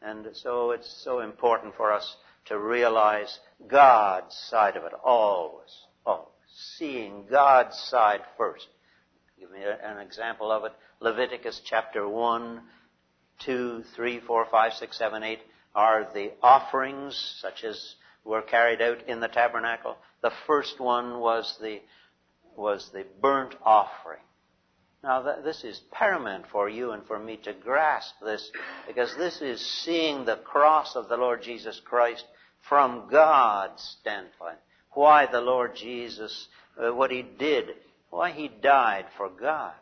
[0.00, 5.70] And so it's so important for us to realize God's side of it always,
[6.04, 6.28] always.
[6.76, 8.66] Seeing God's side first.
[9.42, 10.72] Give me an example of it.
[11.00, 12.60] Leviticus chapter 1,
[13.40, 15.38] 2, 3, 4, 5, 6, 7, 8
[15.74, 19.96] are the offerings such as were carried out in the tabernacle.
[20.22, 21.80] The first one was the,
[22.56, 24.22] was the burnt offering.
[25.02, 28.48] Now, this is paramount for you and for me to grasp this,
[28.86, 32.24] because this is seeing the cross of the Lord Jesus Christ
[32.68, 34.58] from God's standpoint.
[34.92, 36.46] Why the Lord Jesus,
[36.78, 37.70] uh, what He did,
[38.12, 39.74] why He died for God.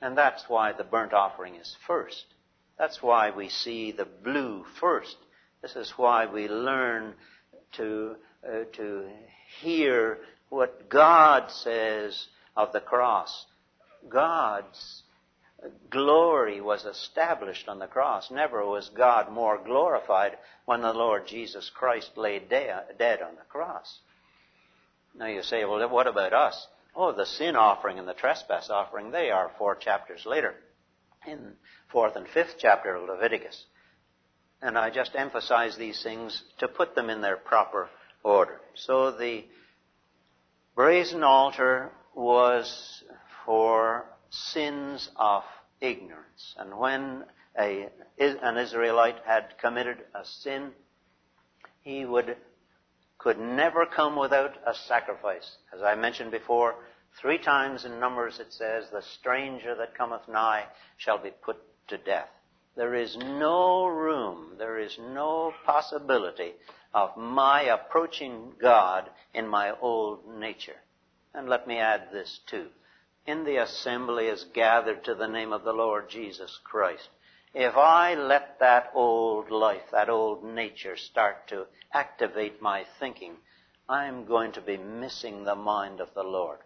[0.00, 2.26] And that's why the burnt offering is first.
[2.78, 5.16] That's why we see the blue first.
[5.62, 7.14] This is why we learn
[7.72, 9.08] to, uh, to
[9.60, 10.18] hear
[10.50, 13.46] what God says of the cross
[14.08, 15.02] God's
[15.90, 18.30] glory was established on the cross.
[18.30, 24.00] Never was God more glorified when the Lord Jesus Christ lay dead on the cross.
[25.16, 26.66] Now you say, well, what about us?
[26.96, 30.54] Oh, the sin offering and the trespass offering, they are four chapters later
[31.26, 31.54] in
[31.90, 33.64] fourth and fifth chapter of Leviticus.
[34.62, 37.88] And I just emphasize these things to put them in their proper
[38.22, 38.60] order.
[38.74, 39.44] So the
[40.74, 43.02] brazen altar was
[43.44, 45.42] for sins of
[45.80, 46.54] ignorance.
[46.56, 47.24] And when
[47.58, 50.70] a, an Israelite had committed a sin,
[51.82, 52.36] he would,
[53.24, 55.56] could never come without a sacrifice.
[55.74, 56.74] As I mentioned before,
[57.20, 60.66] three times in Numbers it says, the stranger that cometh nigh
[60.98, 61.56] shall be put
[61.88, 62.28] to death.
[62.76, 66.52] There is no room, there is no possibility
[66.92, 70.76] of my approaching God in my old nature.
[71.32, 72.66] And let me add this too
[73.26, 77.08] in the assembly is gathered to the name of the Lord Jesus Christ,
[77.54, 83.36] if I let that old life, that old nature start to activate my thinking,
[83.88, 86.58] I'm going to be missing the mind of the Lord.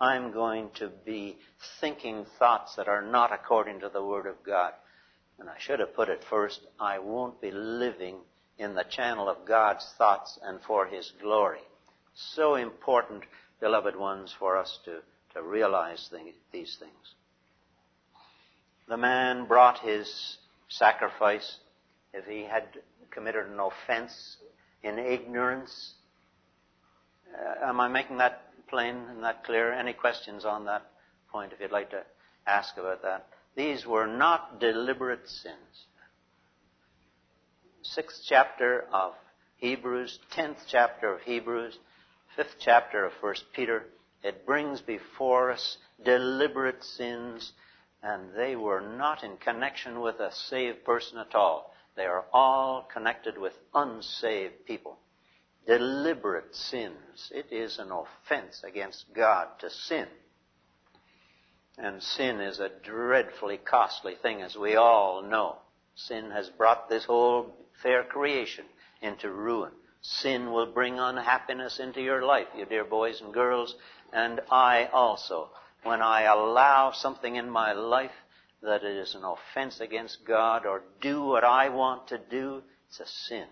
[0.00, 1.38] I'm going to be
[1.80, 4.72] thinking thoughts that are not according to the Word of God.
[5.38, 8.16] And I should have put it first, I won't be living
[8.58, 11.60] in the channel of God's thoughts and for His glory.
[12.14, 13.24] So important,
[13.60, 15.00] beloved ones, for us to
[15.36, 16.10] to realize
[16.52, 17.14] these things.
[18.88, 21.58] The man brought his sacrifice
[22.12, 22.64] if he had
[23.10, 24.36] committed an offense
[24.82, 25.94] in ignorance.
[27.34, 29.72] Uh, am I making that plain and that clear?
[29.72, 30.86] Any questions on that
[31.32, 32.02] point if you'd like to
[32.46, 33.26] ask about that?
[33.56, 35.86] These were not deliberate sins.
[37.82, 39.14] Sixth chapter of
[39.56, 41.78] Hebrews, tenth chapter of Hebrews,
[42.36, 43.84] fifth chapter of First Peter,
[44.22, 47.52] it brings before us deliberate sins
[48.02, 51.74] and they were not in connection with a saved person at all.
[51.96, 54.98] They are all connected with unsaved people.
[55.66, 57.32] Deliberate sins.
[57.34, 60.06] It is an offense against God to sin.
[61.78, 65.56] And sin is a dreadfully costly thing, as we all know.
[65.94, 68.64] Sin has brought this whole fair creation
[69.02, 69.72] into ruin.
[70.00, 73.74] Sin will bring unhappiness into your life, you dear boys and girls,
[74.12, 75.50] and I also.
[75.86, 78.10] When I allow something in my life
[78.60, 83.06] that is an offense against God or do what I want to do, it's a
[83.06, 83.46] sin.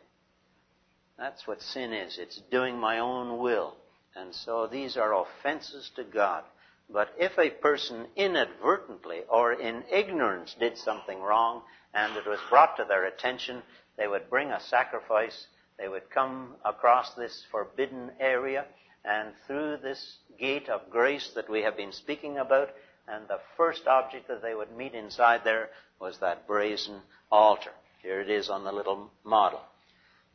[1.17, 2.19] That's what sin is.
[2.19, 3.77] It's doing my own will.
[4.17, 6.43] And so these are offenses to God.
[6.91, 11.63] But if a person inadvertently or in ignorance did something wrong
[11.95, 13.63] and it was brought to their attention,
[13.97, 15.47] they would bring a sacrifice.
[15.79, 18.67] They would come across this forbidden area
[19.05, 22.71] and through this gate of grace that we have been speaking about,
[23.07, 25.69] and the first object that they would meet inside there
[26.01, 27.01] was that brazen
[27.31, 27.71] altar.
[28.03, 29.61] Here it is on the little model.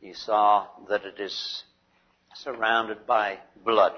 [0.01, 1.63] You saw that it is
[2.35, 3.93] surrounded by blood.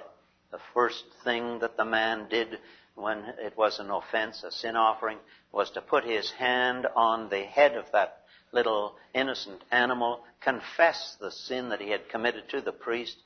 [0.51, 2.59] The first thing that the man did
[2.95, 5.17] when it was an offense, a sin offering,
[5.51, 11.32] was to put his hand on the head of that little innocent animal, confess the
[11.32, 13.17] sin that he had committed to the priest,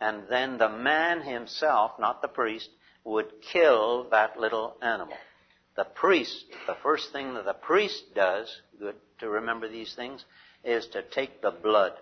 [0.00, 2.68] and then the man himself, not the priest,
[3.04, 5.16] would kill that little animal.
[5.76, 10.24] The priest, the first thing that the priest does, good to remember these things,
[10.64, 11.92] is to take the blood.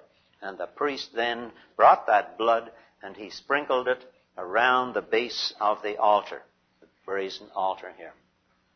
[0.40, 2.70] And the priest then brought that blood
[3.02, 4.04] and he sprinkled it
[4.38, 6.42] around the base of the altar,
[6.80, 8.14] the brazen altar here.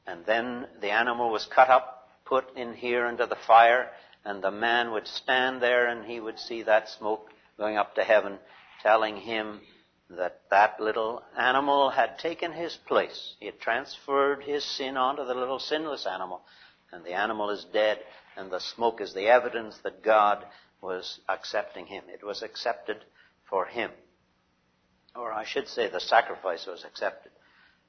[0.07, 3.91] And then the animal was cut up, put in here into the fire,
[4.25, 8.05] and the man would stand there and he would see that smoke going up to
[8.05, 8.39] heaven,
[8.83, 9.61] telling him
[10.11, 13.35] that that little animal had taken his place.
[13.41, 16.43] He had transferred his sin onto the little sinless animal,
[16.93, 17.99] and the animal is dead,
[18.37, 20.45] and the smoke is the evidence that God
[20.81, 22.05] was accepting him.
[22.09, 23.05] It was accepted
[23.49, 23.91] for him.
[25.15, 27.33] Or I should say the sacrifice was accepted.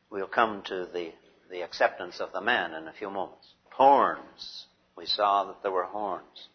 [0.09, 1.11] We'll come to the,
[1.51, 3.47] the acceptance of the man in a few moments.
[3.71, 4.65] Horns.
[4.97, 6.49] We saw that there were horns.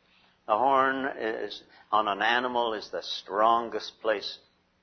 [0.46, 1.62] The horn is,
[1.92, 4.38] on an animal is the strongest place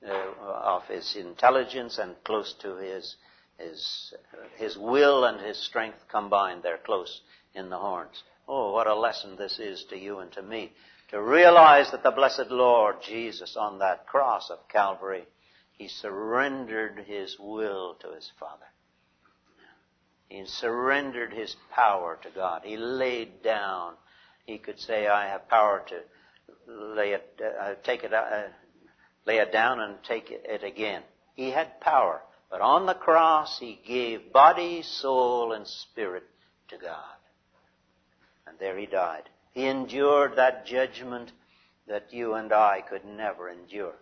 [0.06, 3.16] uh, of his intelligence and close to his,
[3.58, 4.14] his,
[4.56, 6.62] his will and his strength combined.
[6.62, 7.20] They're close
[7.54, 8.22] in the horns.
[8.48, 10.72] Oh, what a lesson this is to you and to me.
[11.10, 15.24] To realize that the blessed Lord Jesus on that cross of Calvary,
[15.76, 18.66] he surrendered his will to his Father.
[20.28, 22.62] He surrendered his power to God.
[22.64, 23.94] He laid down.
[24.46, 26.00] He could say, I have power to
[26.66, 28.44] lay it, uh, take it, uh,
[29.26, 31.02] lay it down and take it again.
[31.34, 32.22] He had power.
[32.50, 36.24] But on the cross, he gave body, soul, and spirit
[36.68, 37.16] to God.
[38.46, 39.28] And there he died.
[39.52, 41.32] He endured that judgment
[41.88, 43.94] that you and I could never endure.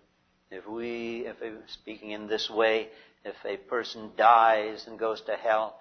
[0.51, 1.37] If we, if
[1.69, 2.89] speaking in this way,
[3.25, 5.79] if a person dies and goes to hell,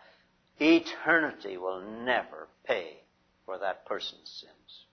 [0.60, 2.98] eternity will never pay
[3.46, 4.86] for that person's sins.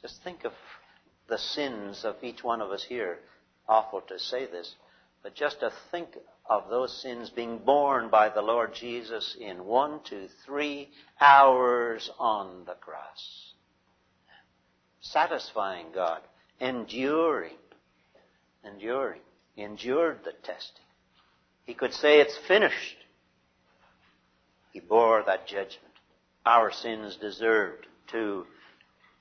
[0.00, 0.52] Just think of
[1.28, 3.18] the sins of each one of us here
[3.68, 4.74] awful to say this,
[5.22, 6.08] but just to think
[6.48, 12.64] of those sins being borne by the Lord Jesus in one, two, three hours on
[12.66, 13.52] the cross.
[15.00, 16.20] Satisfying God,
[16.60, 17.56] enduring,
[18.64, 19.20] enduring,
[19.56, 20.84] endured the testing.
[21.64, 22.96] He could say it's finished.
[24.72, 25.80] He bore that judgment.
[26.44, 28.44] Our sins deserved to,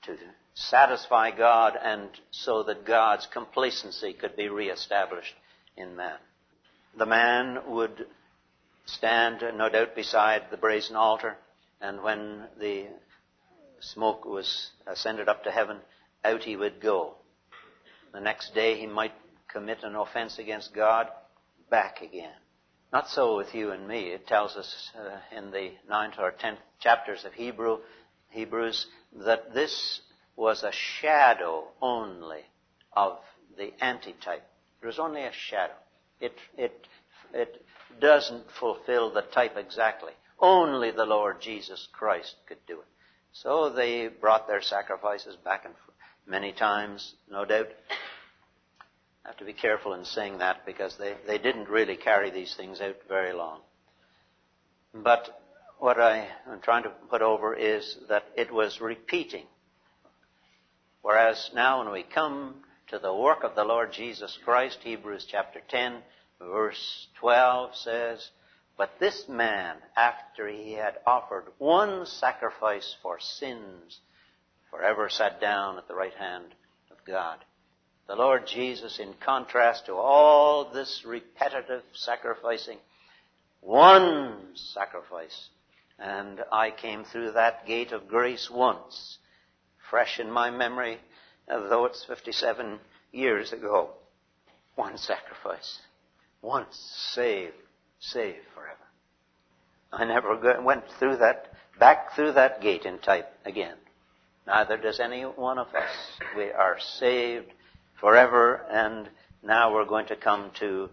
[0.04, 0.18] to
[0.56, 5.34] satisfy God and so that God's complacency could be reestablished
[5.76, 6.18] in man.
[6.98, 8.06] The man would
[8.86, 11.38] stand, no doubt, beside the brazen altar,
[11.82, 12.88] and when the
[13.80, 15.78] smoke was ascended up to heaven,
[16.24, 17.16] out he would go.
[18.14, 19.14] The next day he might
[19.52, 21.08] commit an offense against God,
[21.70, 22.34] back again.
[22.92, 24.10] Not so with you and me.
[24.10, 27.80] It tells us uh, in the ninth or tenth chapters of Hebrew,
[28.30, 28.86] Hebrews
[29.26, 30.02] that this
[30.36, 32.42] was a shadow only
[32.94, 33.20] of
[33.58, 34.44] the antitype.
[34.82, 35.74] It was only a shadow.
[36.20, 36.88] It, it,
[37.34, 37.66] it
[38.00, 40.14] doesn't fulfill the type exactly.
[40.40, 42.88] Only the Lord Jesus Christ could do it.
[43.32, 47.70] So they brought their sacrifices back and forth many times, no doubt.
[49.26, 52.56] I have to be careful in saying that because they, they didn't really carry these
[52.56, 53.62] things out very long.
[54.94, 55.42] But
[55.80, 59.46] what I am trying to put over is that it was repeating
[61.04, 65.60] Whereas now when we come to the work of the Lord Jesus Christ, Hebrews chapter
[65.68, 65.98] 10,
[66.40, 68.30] verse 12 says,
[68.78, 74.00] But this man, after he had offered one sacrifice for sins,
[74.72, 76.56] forever sat down at the right hand
[76.90, 77.40] of God.
[78.08, 82.78] The Lord Jesus, in contrast to all this repetitive sacrificing,
[83.60, 85.50] one sacrifice.
[86.00, 89.18] And I came through that gate of grace once,
[89.94, 90.98] fresh in my memory,
[91.48, 92.80] though it's 57
[93.12, 93.92] years ago.
[94.74, 95.78] One sacrifice.
[96.42, 96.76] Once
[97.14, 97.54] saved,
[98.00, 98.74] saved forever.
[99.92, 103.76] I never went through that, back through that gate in type again.
[104.48, 105.92] Neither does any one of us.
[106.36, 107.54] We are saved
[108.00, 109.08] forever, and
[109.44, 110.90] now we're going to come to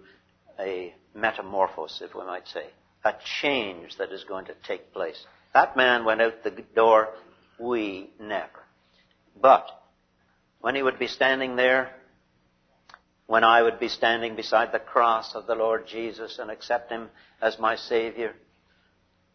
[0.58, 2.66] a metamorphosis, if we might say,
[3.06, 5.24] a change that is going to take place.
[5.54, 7.08] That man went out the door,
[7.58, 8.59] we never.
[9.40, 9.66] But
[10.60, 11.90] when he would be standing there,
[13.26, 17.08] when I would be standing beside the cross of the Lord Jesus and accept him
[17.40, 18.34] as my Savior,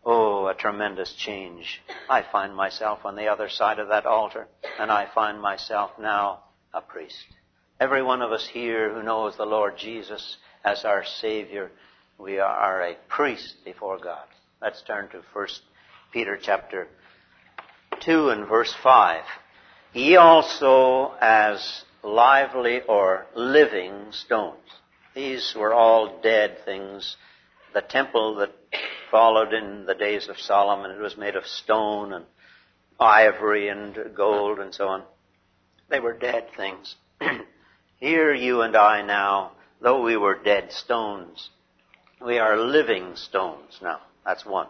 [0.03, 1.81] oh, a tremendous change.
[2.09, 4.47] I find myself on the other side of that altar,
[4.79, 6.43] and I find myself now
[6.73, 7.25] a priest.
[7.79, 11.71] Every one of us here who knows the Lord Jesus as our Savior,
[12.17, 14.25] we are a priest before God.
[14.61, 15.47] Let's turn to 1
[16.13, 16.87] Peter chapter
[18.01, 19.23] 2 and verse 5.
[19.95, 24.59] Ye also as lively or living stones.
[25.13, 27.15] These were all dead things.
[27.73, 28.51] The temple that
[29.09, 32.25] followed in the days of Solomon, it was made of stone and
[32.99, 35.03] ivory and gold and so on.
[35.87, 36.97] They were dead things.
[38.01, 41.51] Here you and I now, though we were dead stones,
[42.19, 44.01] we are living stones now.
[44.25, 44.67] That's one.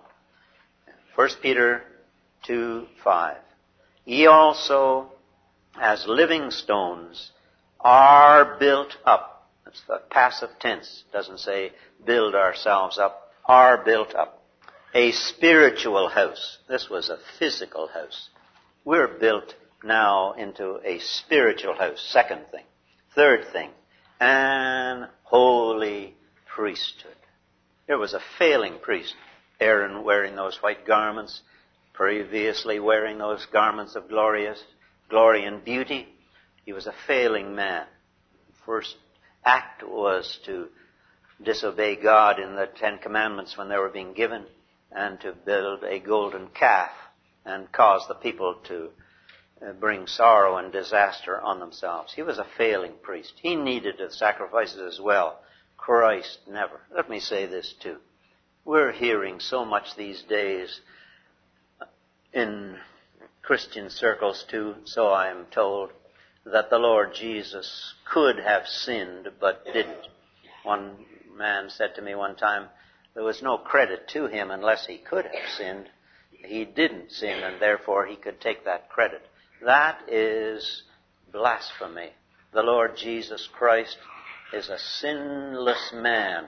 [1.15, 1.81] 1 Peter
[2.43, 3.37] 2, 5.
[4.05, 5.13] Ye also,
[5.79, 7.31] as living stones,
[7.79, 9.49] are built up.
[9.63, 11.03] That's the passive tense.
[11.07, 11.71] It doesn't say
[12.05, 13.31] build ourselves up.
[13.45, 14.41] Are built up.
[14.93, 16.57] A spiritual house.
[16.67, 18.29] This was a physical house.
[18.83, 19.53] We're built
[19.83, 22.03] now into a spiritual house.
[22.11, 22.63] Second thing.
[23.15, 23.69] Third thing,
[24.19, 26.15] an holy
[26.53, 27.15] priesthood.
[27.87, 29.13] There was a failing priest,
[29.59, 31.41] Aaron wearing those white garments,
[31.93, 34.61] previously wearing those garments of glorious
[35.09, 36.07] glory and beauty.
[36.65, 37.85] He was a failing man.
[38.65, 38.95] First
[39.43, 40.67] act was to
[41.43, 44.45] disobey God in the Ten Commandments when they were being given
[44.91, 46.91] and to build a golden calf
[47.45, 48.89] and cause the people to
[49.61, 52.13] uh, bring sorrow and disaster on themselves.
[52.13, 53.33] He was a failing priest.
[53.41, 55.39] He needed the sacrifices as well.
[55.77, 56.81] Christ never.
[56.95, 57.97] Let me say this too.
[58.63, 60.79] We're hearing so much these days
[62.33, 62.77] in
[63.45, 65.91] Christian circles too, so I am told,
[66.45, 70.07] that the Lord Jesus could have sinned but didn't.
[70.63, 72.69] One man said to me one time,
[73.13, 75.89] there was no credit to him unless he could have sinned.
[76.31, 79.21] He didn't sin and therefore he could take that credit.
[79.63, 80.83] That is
[81.31, 82.09] blasphemy.
[82.51, 83.97] The Lord Jesus Christ
[84.53, 86.47] is a sinless man,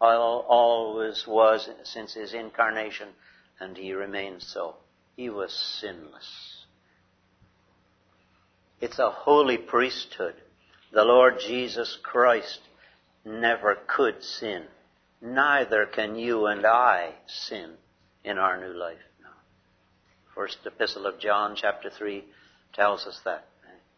[0.00, 3.08] always was since his incarnation,
[3.60, 4.76] and he remains so.
[5.16, 6.64] He was sinless.
[8.80, 10.34] It's a holy priesthood.
[10.92, 12.60] The Lord Jesus Christ
[13.24, 14.64] never could sin.
[15.20, 17.74] Neither can you and I sin
[18.24, 18.98] in our new life.
[20.34, 22.24] First epistle of John, chapter 3,
[22.72, 23.44] tells us that.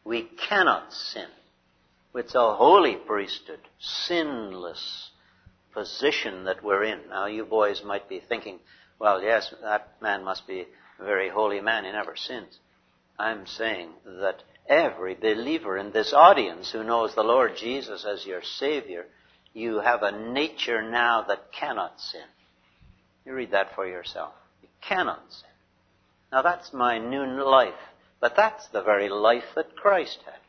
[0.05, 1.29] We cannot sin.
[2.15, 5.11] It's a holy priesthood, sinless
[5.73, 7.09] position that we're in.
[7.09, 8.59] Now, you boys might be thinking,
[8.99, 10.67] well, yes, that man must be
[10.99, 11.85] very holy man.
[11.85, 12.59] He never sins.
[13.19, 18.43] I'm saying that every believer in this audience who knows the Lord Jesus as your
[18.43, 19.07] Savior,
[19.53, 22.27] you have a nature now that cannot sin.
[23.25, 24.33] You read that for yourself.
[24.63, 25.51] You cannot sin.
[26.33, 27.75] Now that's my new life.
[28.21, 30.41] But that's the very life that Christ had.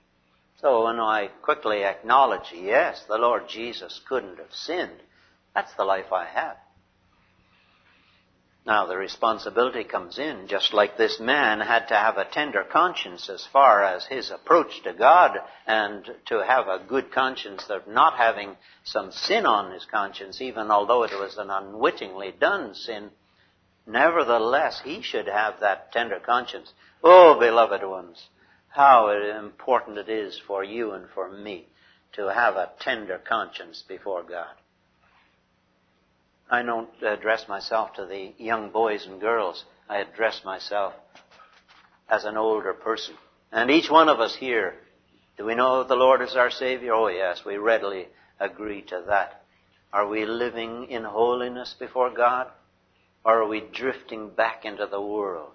[0.62, 5.02] So when I quickly acknowledge, yes, the Lord Jesus couldn't have sinned,
[5.54, 6.58] that's the life I have.
[8.66, 13.30] Now the responsibility comes in, just like this man had to have a tender conscience
[13.30, 15.38] as far as his approach to God
[15.68, 20.72] and to have a good conscience of not having some sin on his conscience, even
[20.72, 23.11] although it was an unwittingly done sin.
[23.86, 26.74] Nevertheless, he should have that tender conscience.
[27.03, 28.30] Oh, beloved ones,
[28.70, 31.68] how important it is for you and for me
[32.13, 34.55] to have a tender conscience before God.
[36.50, 39.66] I don't address myself to the young boys and girls.
[39.89, 40.93] I address myself
[42.10, 43.16] as an older person.
[43.52, 44.76] And each one of us here,
[45.38, 46.93] do we know the Lord is our Savior?
[46.93, 48.08] Oh yes, we readily
[48.39, 49.43] agree to that.
[49.91, 52.48] Are we living in holiness before God?
[53.24, 55.54] Or are we drifting back into the world,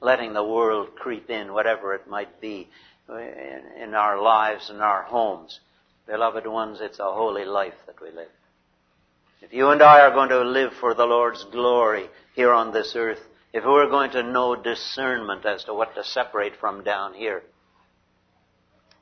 [0.00, 2.68] letting the world creep in, whatever it might be,
[3.08, 5.60] in our lives and our homes?
[6.06, 8.28] Beloved ones, it's a holy life that we live.
[9.42, 12.94] If you and I are going to live for the Lord's glory here on this
[12.96, 13.20] earth,
[13.52, 17.42] if we're going to know discernment as to what to separate from down here,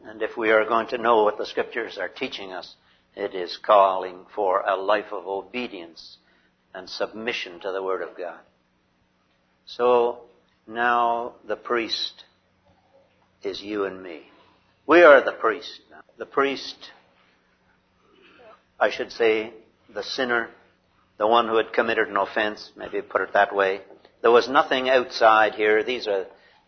[0.04, 2.74] and if we are going to know what the scriptures are teaching us,
[3.14, 6.18] it is calling for a life of obedience
[6.74, 8.40] and submission to the Word of God.
[9.66, 10.22] So
[10.66, 12.24] now the priest
[13.44, 14.22] is you and me.
[14.86, 15.80] We are the priest.
[16.18, 16.76] The priest,
[18.80, 19.52] I should say,
[19.94, 20.50] the sinner,
[21.18, 23.80] the one who had committed an offense, maybe put it that way.
[24.22, 25.82] There was nothing outside here.
[25.82, 26.26] These are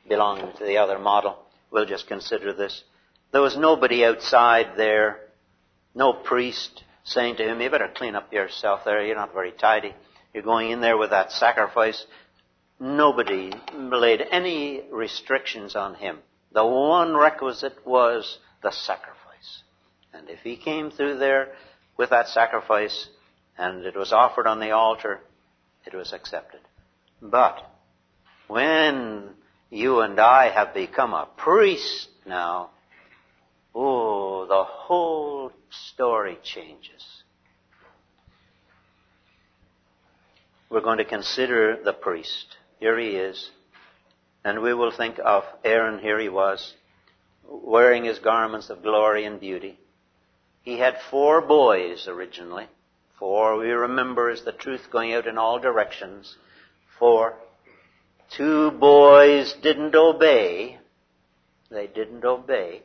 [0.08, 1.36] belonging to the other model.
[1.70, 2.84] We'll just consider this.
[3.32, 5.20] There was nobody outside there,
[5.94, 9.94] no priest saying to him, you better clean up yourself there, you're not very tidy.
[10.34, 12.04] You're going in there with that sacrifice.
[12.78, 16.18] Nobody laid any restrictions on him.
[16.52, 19.62] The one requisite was the sacrifice.
[20.12, 21.52] And if he came through there
[21.96, 23.08] with that sacrifice
[23.58, 25.20] and it was offered on the altar,
[25.86, 26.60] it was accepted.
[27.22, 27.58] But
[28.48, 29.30] when
[29.70, 32.70] you and I have become a priest now,
[33.74, 37.04] oh, the whole story changes.
[40.68, 42.56] We're going to consider the priest.
[42.80, 43.50] Here he is.
[44.44, 46.74] And we will think of Aaron, here he was,
[47.48, 49.78] wearing his garments of glory and beauty.
[50.62, 52.66] He had four boys originally.
[53.18, 56.36] Four, we remember, is the truth going out in all directions.
[56.98, 57.36] For
[58.30, 60.78] Two boys didn't obey.
[61.70, 62.82] They didn't obey.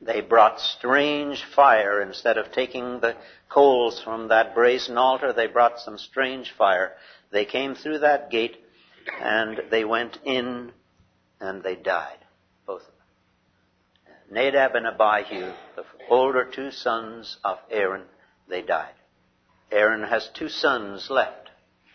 [0.00, 2.00] They brought strange fire.
[2.00, 3.16] Instead of taking the
[3.48, 6.94] coals from that brazen altar, they brought some strange fire.
[7.30, 8.56] They came through that gate
[9.20, 10.72] and they went in
[11.40, 12.18] and they died.
[12.66, 14.14] Both of them.
[14.30, 18.04] Nadab and Abihu, the older two sons of Aaron,
[18.48, 18.94] they died.
[19.72, 21.48] Aaron has two sons left.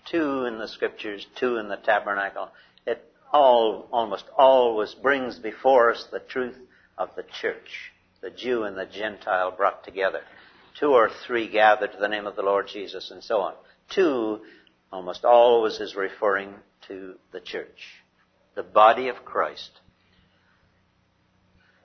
[0.10, 2.50] Two in the scriptures, two in the tabernacle.
[2.86, 6.58] It all, almost always brings before us the truth
[6.98, 10.22] of the church, the Jew and the Gentile brought together.
[10.80, 13.54] Two or three gathered to the name of the Lord Jesus and so on.
[13.90, 14.42] Two
[14.92, 16.54] almost always is referring
[16.88, 18.04] to the church,
[18.56, 19.72] the body of Christ.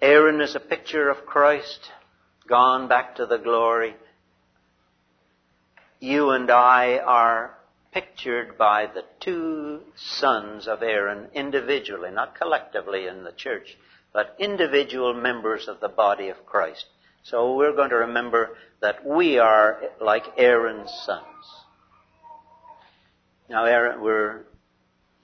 [0.00, 1.80] Aaron is a picture of Christ,
[2.48, 3.94] gone back to the glory.
[6.02, 7.56] You and I are
[7.92, 13.78] pictured by the two sons of Aaron individually, not collectively in the church,
[14.12, 16.86] but individual members of the body of Christ.
[17.22, 21.24] So we're going to remember that we are like Aaron's sons.
[23.48, 24.40] Now, Aaron, we're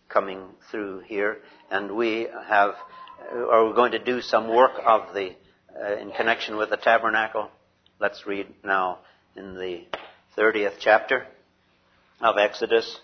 [0.09, 1.39] coming through here,
[1.72, 2.76] and we have
[3.33, 5.35] are we going to do some work of the
[5.76, 7.51] uh, in connection with the tabernacle.
[7.99, 9.01] Let's read now
[9.35, 9.83] in the
[10.39, 11.26] 30th chapter
[12.20, 13.01] of Exodus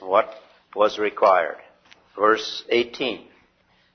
[0.00, 0.34] what
[0.76, 1.56] was required.
[2.18, 3.26] Verse 18.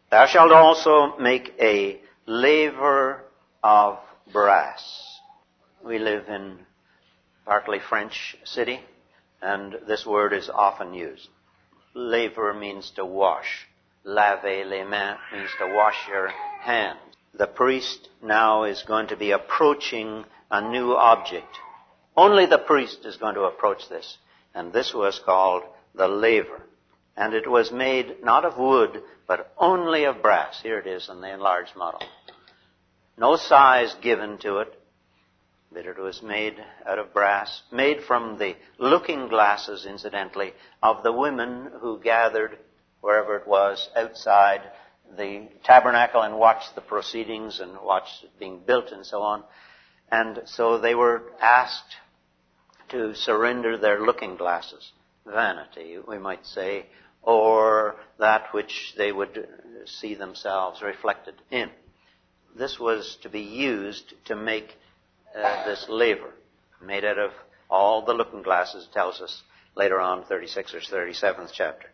[0.10, 3.24] Thou shalt also make a laver
[3.64, 4.00] of
[4.34, 5.20] brass.
[5.86, 6.58] We live in
[7.46, 8.80] partly French city,
[9.40, 11.28] and this word is often used.
[11.94, 13.68] Laver means to wash
[14.04, 16.30] laver les mains means to wash your
[16.62, 16.98] hands.
[17.34, 21.60] The priest now is going to be approaching a new object.
[22.18, 24.18] Only the priest is going to approach this.
[24.56, 25.64] And this was called
[25.94, 26.64] the laver.
[27.16, 30.60] And it was made not of wood, but only of brass.
[30.62, 32.02] Here it is in the enlarged model.
[33.18, 34.74] No size given to it,
[35.72, 36.56] but it was made
[36.88, 42.58] out of brass, made from the looking glasses, incidentally, of the women who gathered
[43.02, 44.62] wherever it was, outside
[45.18, 49.44] the tabernacle and watched the proceedings and watched it being built and so on.
[50.12, 51.96] And so they were asked
[52.90, 54.92] to surrender their looking glasses,
[55.26, 56.86] vanity, we might say,
[57.22, 59.48] or that which they would
[59.86, 61.70] see themselves reflected in.
[62.58, 64.76] This was to be used to make
[65.36, 66.34] uh, this laver,
[66.82, 67.32] made out of
[67.70, 69.44] all the looking glasses, tells us
[69.76, 71.88] later on, 36 or 37th chapter.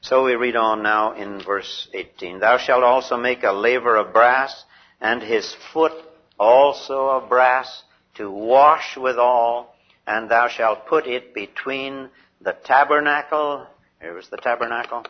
[0.00, 2.40] So we read on now in verse 18.
[2.40, 4.64] Thou shalt also make a laver of brass,
[5.00, 5.92] and his foot
[6.38, 7.82] also of brass,
[8.16, 9.73] to wash withal,
[10.06, 13.66] and thou shalt put it between the tabernacle,
[14.00, 15.04] here was the tabernacle,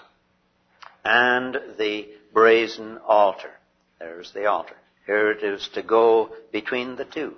[1.04, 3.50] and the brazen altar.
[3.98, 4.76] There's the altar.
[5.06, 7.34] Here it is to go between the two.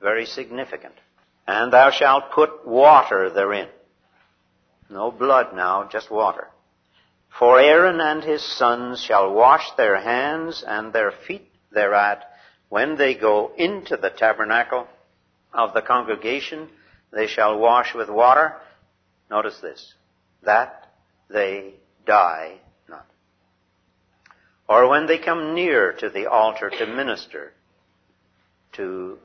[0.00, 0.94] Very significant.
[1.46, 3.68] And thou shalt put water therein.
[4.90, 6.48] No blood now, just water.
[7.38, 12.24] For Aaron and his sons shall wash their hands and their feet thereat
[12.68, 14.86] when they go into the tabernacle
[15.56, 16.68] of the congregation.
[17.12, 18.54] They shall wash with water.
[19.30, 19.94] Notice this.
[20.42, 20.86] That
[21.28, 21.74] they
[22.06, 23.06] die not.
[24.68, 27.52] Or when they come near to the altar to minister,
[28.72, 29.18] to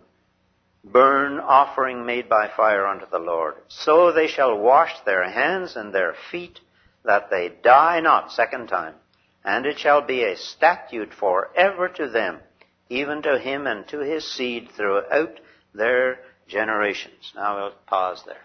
[0.83, 3.55] burn offering made by fire unto the Lord.
[3.67, 6.59] So they shall wash their hands and their feet,
[7.03, 8.95] that they die not second time.
[9.43, 12.39] And it shall be a statute for ever to them,
[12.89, 15.39] even to him and to his seed throughout
[15.73, 17.31] their generations.
[17.35, 18.41] Now we'll pause there.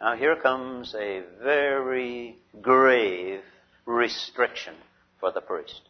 [0.00, 3.40] Now here comes a very grave
[3.86, 4.74] restriction
[5.20, 5.80] for the priest.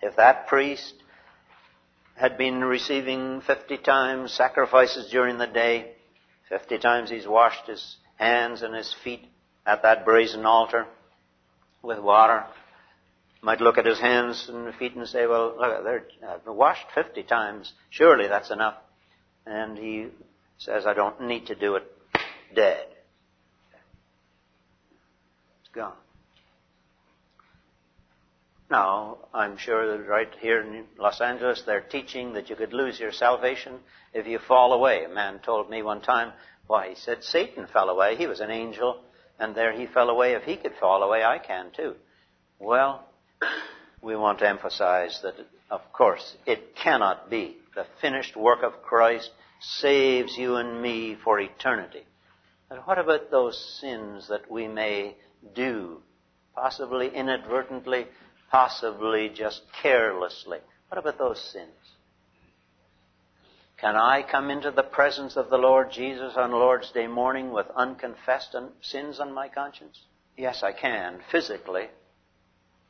[0.00, 0.94] If that priest
[2.18, 5.92] had been receiving 50 times sacrifices during the day.
[6.48, 9.24] 50 times he's washed his hands and his feet
[9.64, 10.86] at that brazen altar
[11.82, 12.44] with water.
[13.40, 17.22] Might look at his hands and feet and say, well, look, they're uh, washed 50
[17.22, 17.72] times.
[17.90, 18.74] Surely that's enough.
[19.48, 20.08] And he
[20.58, 21.84] says, I don't need to do it
[22.54, 22.86] dead.
[25.62, 25.94] It's gone.
[28.70, 33.00] Now, I'm sure that right here in Los Angeles, they're teaching that you could lose
[33.00, 33.78] your salvation
[34.12, 35.04] if you fall away.
[35.04, 36.32] A man told me one time,
[36.66, 38.16] why, he said Satan fell away.
[38.16, 39.00] He was an angel,
[39.38, 40.32] and there he fell away.
[40.32, 41.94] If he could fall away, I can too.
[42.58, 43.08] Well,
[44.02, 45.36] we want to emphasize that,
[45.70, 47.56] of course, it cannot be.
[47.78, 52.02] The finished work of Christ saves you and me for eternity.
[52.68, 55.14] But what about those sins that we may
[55.54, 56.02] do,
[56.56, 58.08] possibly inadvertently,
[58.50, 60.58] possibly just carelessly.
[60.88, 61.70] What about those sins?
[63.76, 67.66] Can I come into the presence of the Lord Jesus on Lord's Day morning with
[67.76, 70.00] unconfessed sins on my conscience?
[70.36, 71.86] Yes, I can, physically.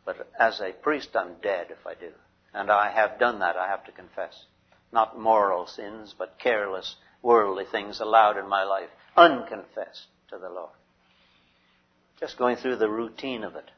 [0.06, 2.12] But as a priest, I'm dead if I do.
[2.54, 4.46] And I have done that, I have to confess.
[4.92, 10.70] Not moral sins, but careless, worldly things allowed in my life, unconfessed to the Lord.
[12.20, 13.70] Just going through the routine of it.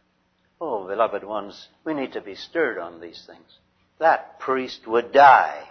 [0.61, 3.58] Oh, beloved ones, we need to be stirred on these things.
[3.98, 5.68] That priest would die.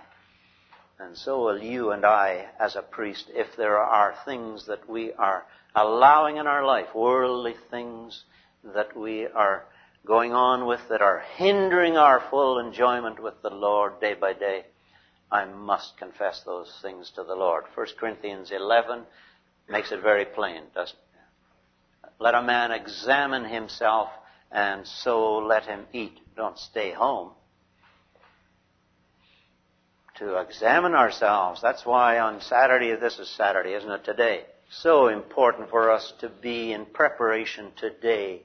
[1.00, 5.14] And so will you and I as a priest if there are things that we
[5.14, 8.24] are allowing in our life, worldly things
[8.64, 9.66] that we are
[10.06, 14.66] going on with that are hindering our full enjoyment with the Lord day by day.
[15.32, 17.66] I must confess those things to the Lord.
[17.76, 19.04] 1 Corinthians 11
[19.70, 22.12] makes it very plain, doesn't it?
[22.20, 24.10] Let a man examine himself
[24.52, 26.20] and so let him eat.
[26.36, 27.32] Don't stay home.
[30.18, 31.62] To examine ourselves.
[31.62, 34.46] That's why on Saturday, this is Saturday, isn't it, today?
[34.70, 38.44] So important for us to be in preparation today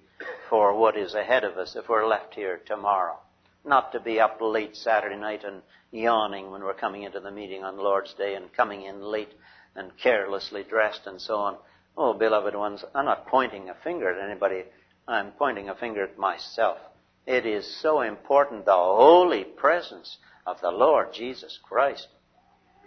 [0.48, 3.18] for what is ahead of us if we're left here tomorrow.
[3.64, 7.64] Not to be up late Saturday night and yawning when we're coming into the meeting
[7.64, 9.32] on Lord's Day and coming in late
[9.74, 11.56] and carelessly dressed and so on.
[11.96, 14.64] Oh, beloved ones, I'm not pointing a finger at anybody
[15.06, 16.78] I'm pointing a finger at myself.
[17.26, 22.08] It is so important, the holy presence of the Lord Jesus Christ.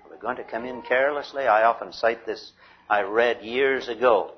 [0.03, 1.47] Are we going to come in carelessly?
[1.47, 2.51] I often cite this
[2.89, 4.34] I read years ago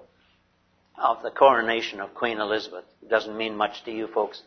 [0.97, 2.85] of the coronation of Queen Elizabeth.
[3.01, 4.41] It doesn't mean much to you folks,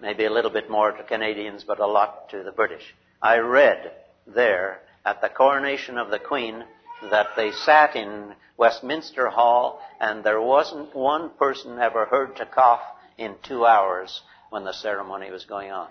[0.00, 2.94] maybe a little bit more to Canadians, but a lot to the British.
[3.22, 3.92] I read
[4.26, 6.64] there at the coronation of the Queen
[7.10, 12.82] that they sat in Westminster Hall and there wasn't one person ever heard to cough
[13.18, 15.88] in two hours when the ceremony was going on.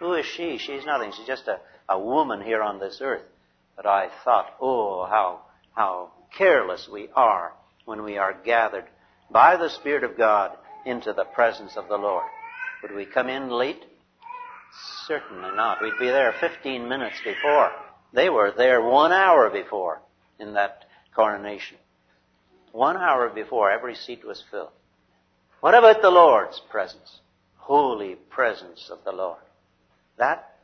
[0.00, 0.58] Who is she?
[0.58, 1.12] She's nothing.
[1.16, 3.22] She's just a, a woman here on this earth.
[3.76, 5.42] But I thought, oh, how,
[5.74, 7.52] how careless we are
[7.84, 8.86] when we are gathered
[9.30, 12.24] by the Spirit of God into the presence of the Lord.
[12.82, 13.84] Would we come in late?
[15.06, 15.80] Certainly not.
[15.82, 17.70] We'd be there 15 minutes before.
[18.12, 20.00] They were there one hour before
[20.38, 21.78] in that coronation.
[22.72, 24.72] One hour before, every seat was filled.
[25.60, 27.20] What about the Lord's presence?
[27.56, 29.40] Holy presence of the Lord.
[30.18, 30.56] That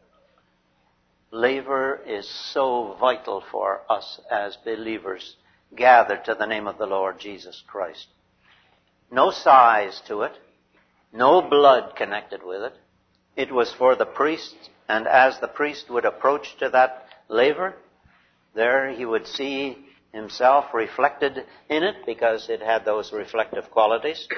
[1.30, 5.36] laver is so vital for us as believers
[5.74, 8.06] gathered to the name of the Lord Jesus Christ.
[9.10, 10.32] No size to it,
[11.12, 12.74] no blood connected with it.
[13.36, 14.54] It was for the priest,
[14.88, 17.74] and as the priest would approach to that laver,
[18.54, 19.78] there he would see
[20.12, 24.28] himself reflected in it because it had those reflective qualities.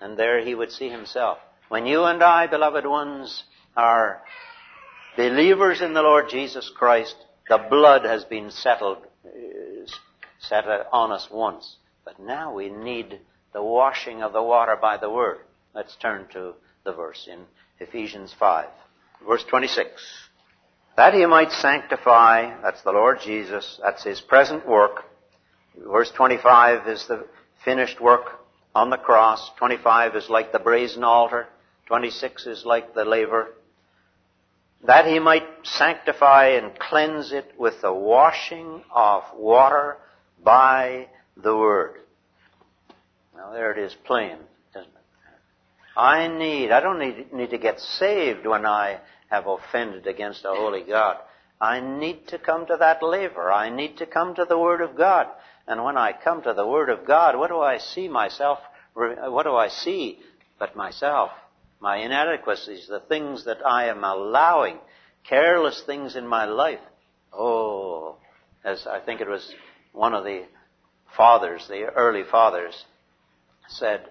[0.00, 1.38] And there he would see himself.
[1.68, 3.44] When you and I, beloved ones,
[3.76, 4.20] are
[5.16, 7.16] believers in the Lord Jesus Christ,
[7.48, 8.98] the blood has been settled
[10.40, 11.76] set on us once.
[12.04, 13.20] But now we need
[13.52, 15.38] the washing of the water by the Word.
[15.74, 16.54] Let's turn to
[16.84, 17.40] the verse in
[17.80, 18.68] Ephesians 5.
[19.26, 19.90] Verse 26.
[20.96, 25.04] That he might sanctify, that's the Lord Jesus, that's his present work.
[25.76, 27.26] Verse 25 is the
[27.64, 28.40] finished work
[28.72, 29.50] on the cross.
[29.58, 31.48] 25 is like the brazen altar.
[31.86, 33.48] 26 is like the laver.
[34.86, 39.96] That he might sanctify and cleanse it with the washing of water
[40.44, 41.96] by the word.
[43.36, 44.38] Now there it is plain?
[45.96, 50.54] I need, I don't need, need to get saved when I have offended against a
[50.54, 51.18] holy God.
[51.60, 53.50] I need to come to that laver.
[53.50, 55.28] I need to come to the Word of God.
[55.66, 58.58] And when I come to the Word of God, what do I see myself?
[58.94, 60.18] What do I see
[60.58, 61.30] but myself?
[61.80, 64.78] My inadequacies, the things that I am allowing,
[65.28, 66.80] careless things in my life.
[67.32, 68.16] Oh,
[68.64, 69.54] as I think it was
[69.92, 70.44] one of the
[71.16, 72.84] fathers, the early fathers,
[73.68, 74.08] said,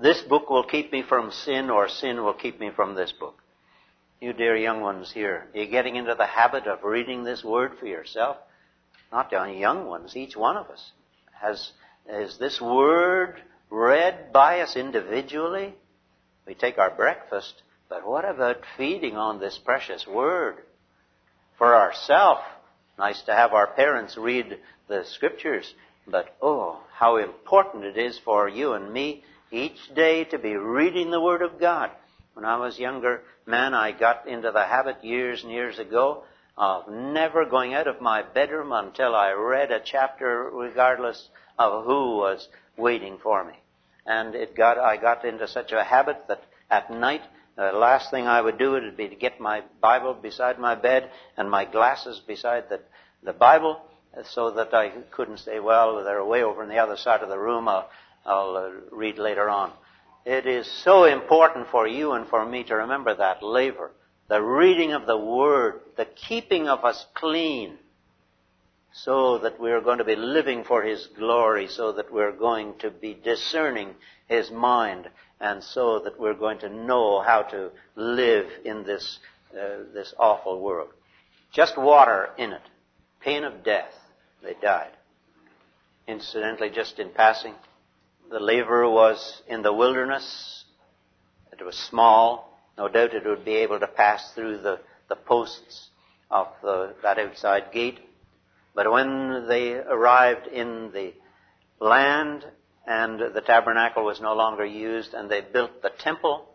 [0.00, 3.42] this book will keep me from sin or sin will keep me from this book.
[4.20, 7.72] You dear young ones here, are you getting into the habit of reading this word
[7.78, 8.36] for yourself?
[9.12, 10.92] Not only young ones, each one of us.
[11.40, 11.70] Has,
[12.08, 13.40] is this word
[13.70, 15.74] read by us individually?
[16.46, 20.56] We take our breakfast, but what about feeding on this precious word?
[21.58, 22.42] For ourselves,
[22.98, 25.74] nice to have our parents read the scriptures,
[26.06, 31.10] but oh, how important it is for you and me each day to be reading
[31.10, 31.90] the Word of God.
[32.34, 36.24] When I was younger man, I got into the habit years and years ago
[36.56, 41.28] of never going out of my bedroom until I read a chapter regardless
[41.58, 43.54] of who was waiting for me.
[44.06, 47.22] And it got, I got into such a habit that at night,
[47.56, 51.10] the last thing I would do would be to get my Bible beside my bed
[51.36, 52.80] and my glasses beside the,
[53.22, 53.80] the Bible
[54.30, 57.38] so that I couldn't say, well, they're way over on the other side of the
[57.38, 57.68] room.
[57.68, 57.88] I'll,
[58.24, 59.72] I'll uh, read later on.
[60.24, 63.92] It is so important for you and for me to remember that laver,
[64.28, 67.78] the reading of the Word, the keeping of us clean,
[68.92, 72.90] so that we're going to be living for His glory, so that we're going to
[72.90, 73.94] be discerning
[74.28, 75.08] His mind,
[75.40, 79.18] and so that we're going to know how to live in this,
[79.54, 80.90] uh, this awful world.
[81.52, 82.62] Just water in it.
[83.20, 83.94] Pain of death.
[84.42, 84.90] They died.
[86.06, 87.54] Incidentally, just in passing,
[88.30, 90.64] the laver was in the wilderness.
[91.52, 92.58] It was small.
[92.76, 95.88] No doubt it would be able to pass through the, the posts
[96.30, 97.98] of the, that outside gate.
[98.74, 101.12] But when they arrived in the
[101.80, 102.44] land
[102.86, 106.46] and the tabernacle was no longer used and they built the temple,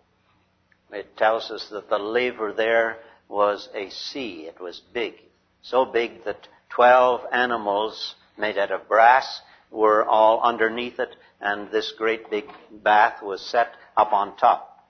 [0.92, 4.48] it tells us that the laver there was a sea.
[4.48, 5.16] It was big.
[5.64, 9.42] So big that 12 animals made out of brass
[9.74, 14.88] were all underneath it, and this great big bath was set up on top.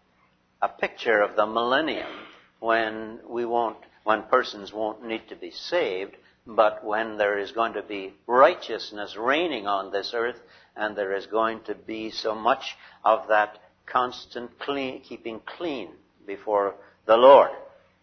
[0.61, 2.11] A picture of the millennium
[2.59, 6.15] when we won't, when persons won't need to be saved,
[6.45, 10.39] but when there is going to be righteousness reigning on this earth,
[10.75, 12.75] and there is going to be so much
[13.05, 15.89] of that constant clean, keeping clean
[16.27, 16.75] before
[17.05, 17.51] the Lord.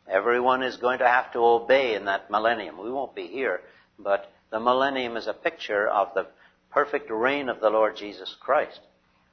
[0.08, 2.78] Everyone is going to have to obey in that millennium.
[2.78, 3.60] We won't be here,
[3.98, 6.26] but the millennium is a picture of the
[6.70, 8.80] perfect reign of the Lord Jesus Christ.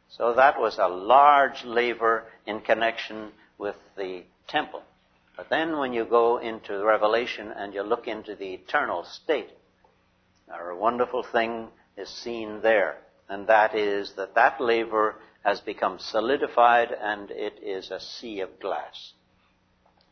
[0.10, 4.82] So that was a large laver in connection with the temple.
[5.36, 9.50] But then when you go into Revelation and you look into the eternal state,
[10.50, 11.68] a wonderful thing
[11.98, 12.98] is seen there.
[13.30, 18.60] And that is that that laver has become solidified and it is a sea of
[18.60, 19.14] glass.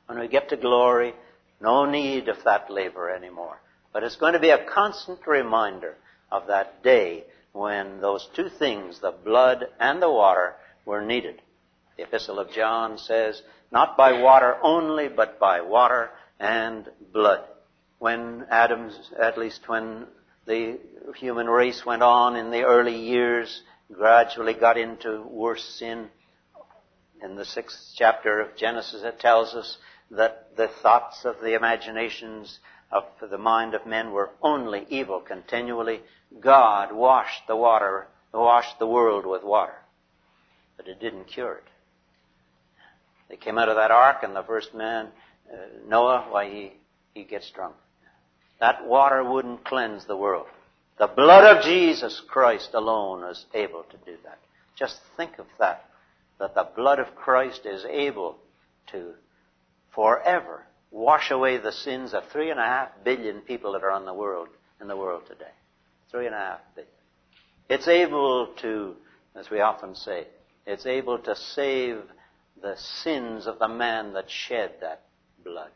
[0.07, 1.13] When we get to glory,
[1.61, 3.57] no need of that laver anymore.
[3.93, 5.95] But it's going to be a constant reminder
[6.31, 7.23] of that day
[7.53, 10.55] when those two things, the blood and the water,
[10.85, 11.41] were needed.
[11.97, 17.41] The Epistle of John says, not by water only, but by water and blood.
[17.99, 20.07] When Adam's, at least when
[20.45, 20.79] the
[21.15, 23.61] human race went on in the early years,
[23.91, 26.09] gradually got into worse sin,
[27.23, 29.77] in the sixth chapter of Genesis it tells us
[30.11, 32.59] that the thoughts of the imaginations
[32.91, 36.01] of the mind of men were only evil continually.
[36.39, 39.75] God washed the water, washed the world with water.
[40.77, 41.63] But it didn't cure it.
[43.29, 45.07] They came out of that ark and the first man,
[45.51, 45.57] uh,
[45.87, 46.73] Noah, why he,
[47.13, 47.75] he gets drunk.
[48.59, 50.47] That water wouldn't cleanse the world.
[50.97, 54.39] The blood of Jesus Christ alone is able to do that.
[54.77, 55.85] Just think of that.
[56.39, 58.37] That the blood of Christ is able
[58.91, 59.13] to
[59.93, 60.63] forever
[60.95, 64.13] wash away the sins of three and a half billion people that are on the
[64.13, 64.47] world
[64.79, 65.51] in the world today.
[66.09, 66.91] Three and a half billion.
[67.69, 68.95] It's able to,
[69.35, 70.25] as we often say,
[70.65, 71.97] it's able to save
[72.61, 75.01] the sins of the man that shed that
[75.43, 75.71] blood.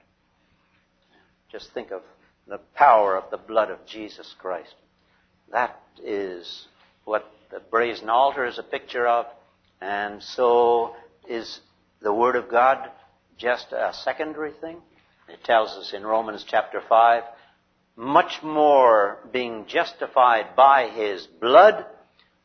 [1.51, 2.01] Just think of
[2.47, 4.73] the power of the blood of Jesus Christ.
[5.51, 6.67] That is
[7.03, 9.25] what the brazen altar is a picture of,
[9.81, 10.95] and so
[11.27, 11.59] is
[12.01, 12.89] the Word of God
[13.37, 14.77] just a secondary thing.
[15.31, 17.23] It tells us in Romans chapter 5,
[17.95, 21.85] much more being justified by His blood,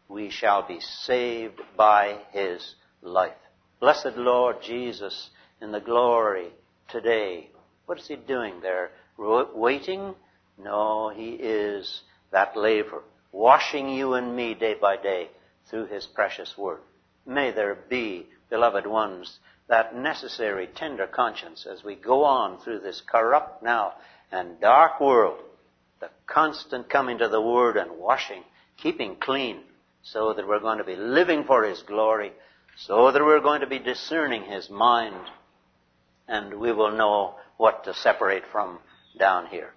[0.09, 3.33] we shall be saved by His life.
[3.81, 5.31] Blessed Lord Jesus
[5.63, 6.49] in the glory
[6.89, 7.51] today.
[7.87, 8.91] What is He doing there?
[9.17, 10.15] Waiting?
[10.63, 15.31] No, He is that laver, washing you and me day by day
[15.71, 16.81] through His precious Word.
[17.25, 23.03] May there be, beloved ones, that necessary tender conscience as we go on through this
[23.07, 23.95] corrupt now
[24.31, 25.39] and dark world,
[26.01, 28.43] the constant coming to the Word and washing,
[28.77, 29.61] keeping clean,
[30.03, 32.33] so that we're going to be living for His glory,
[32.77, 35.17] so that we're going to be discerning His mind,
[36.29, 38.79] and we will know what to separate from
[39.19, 39.74] down here.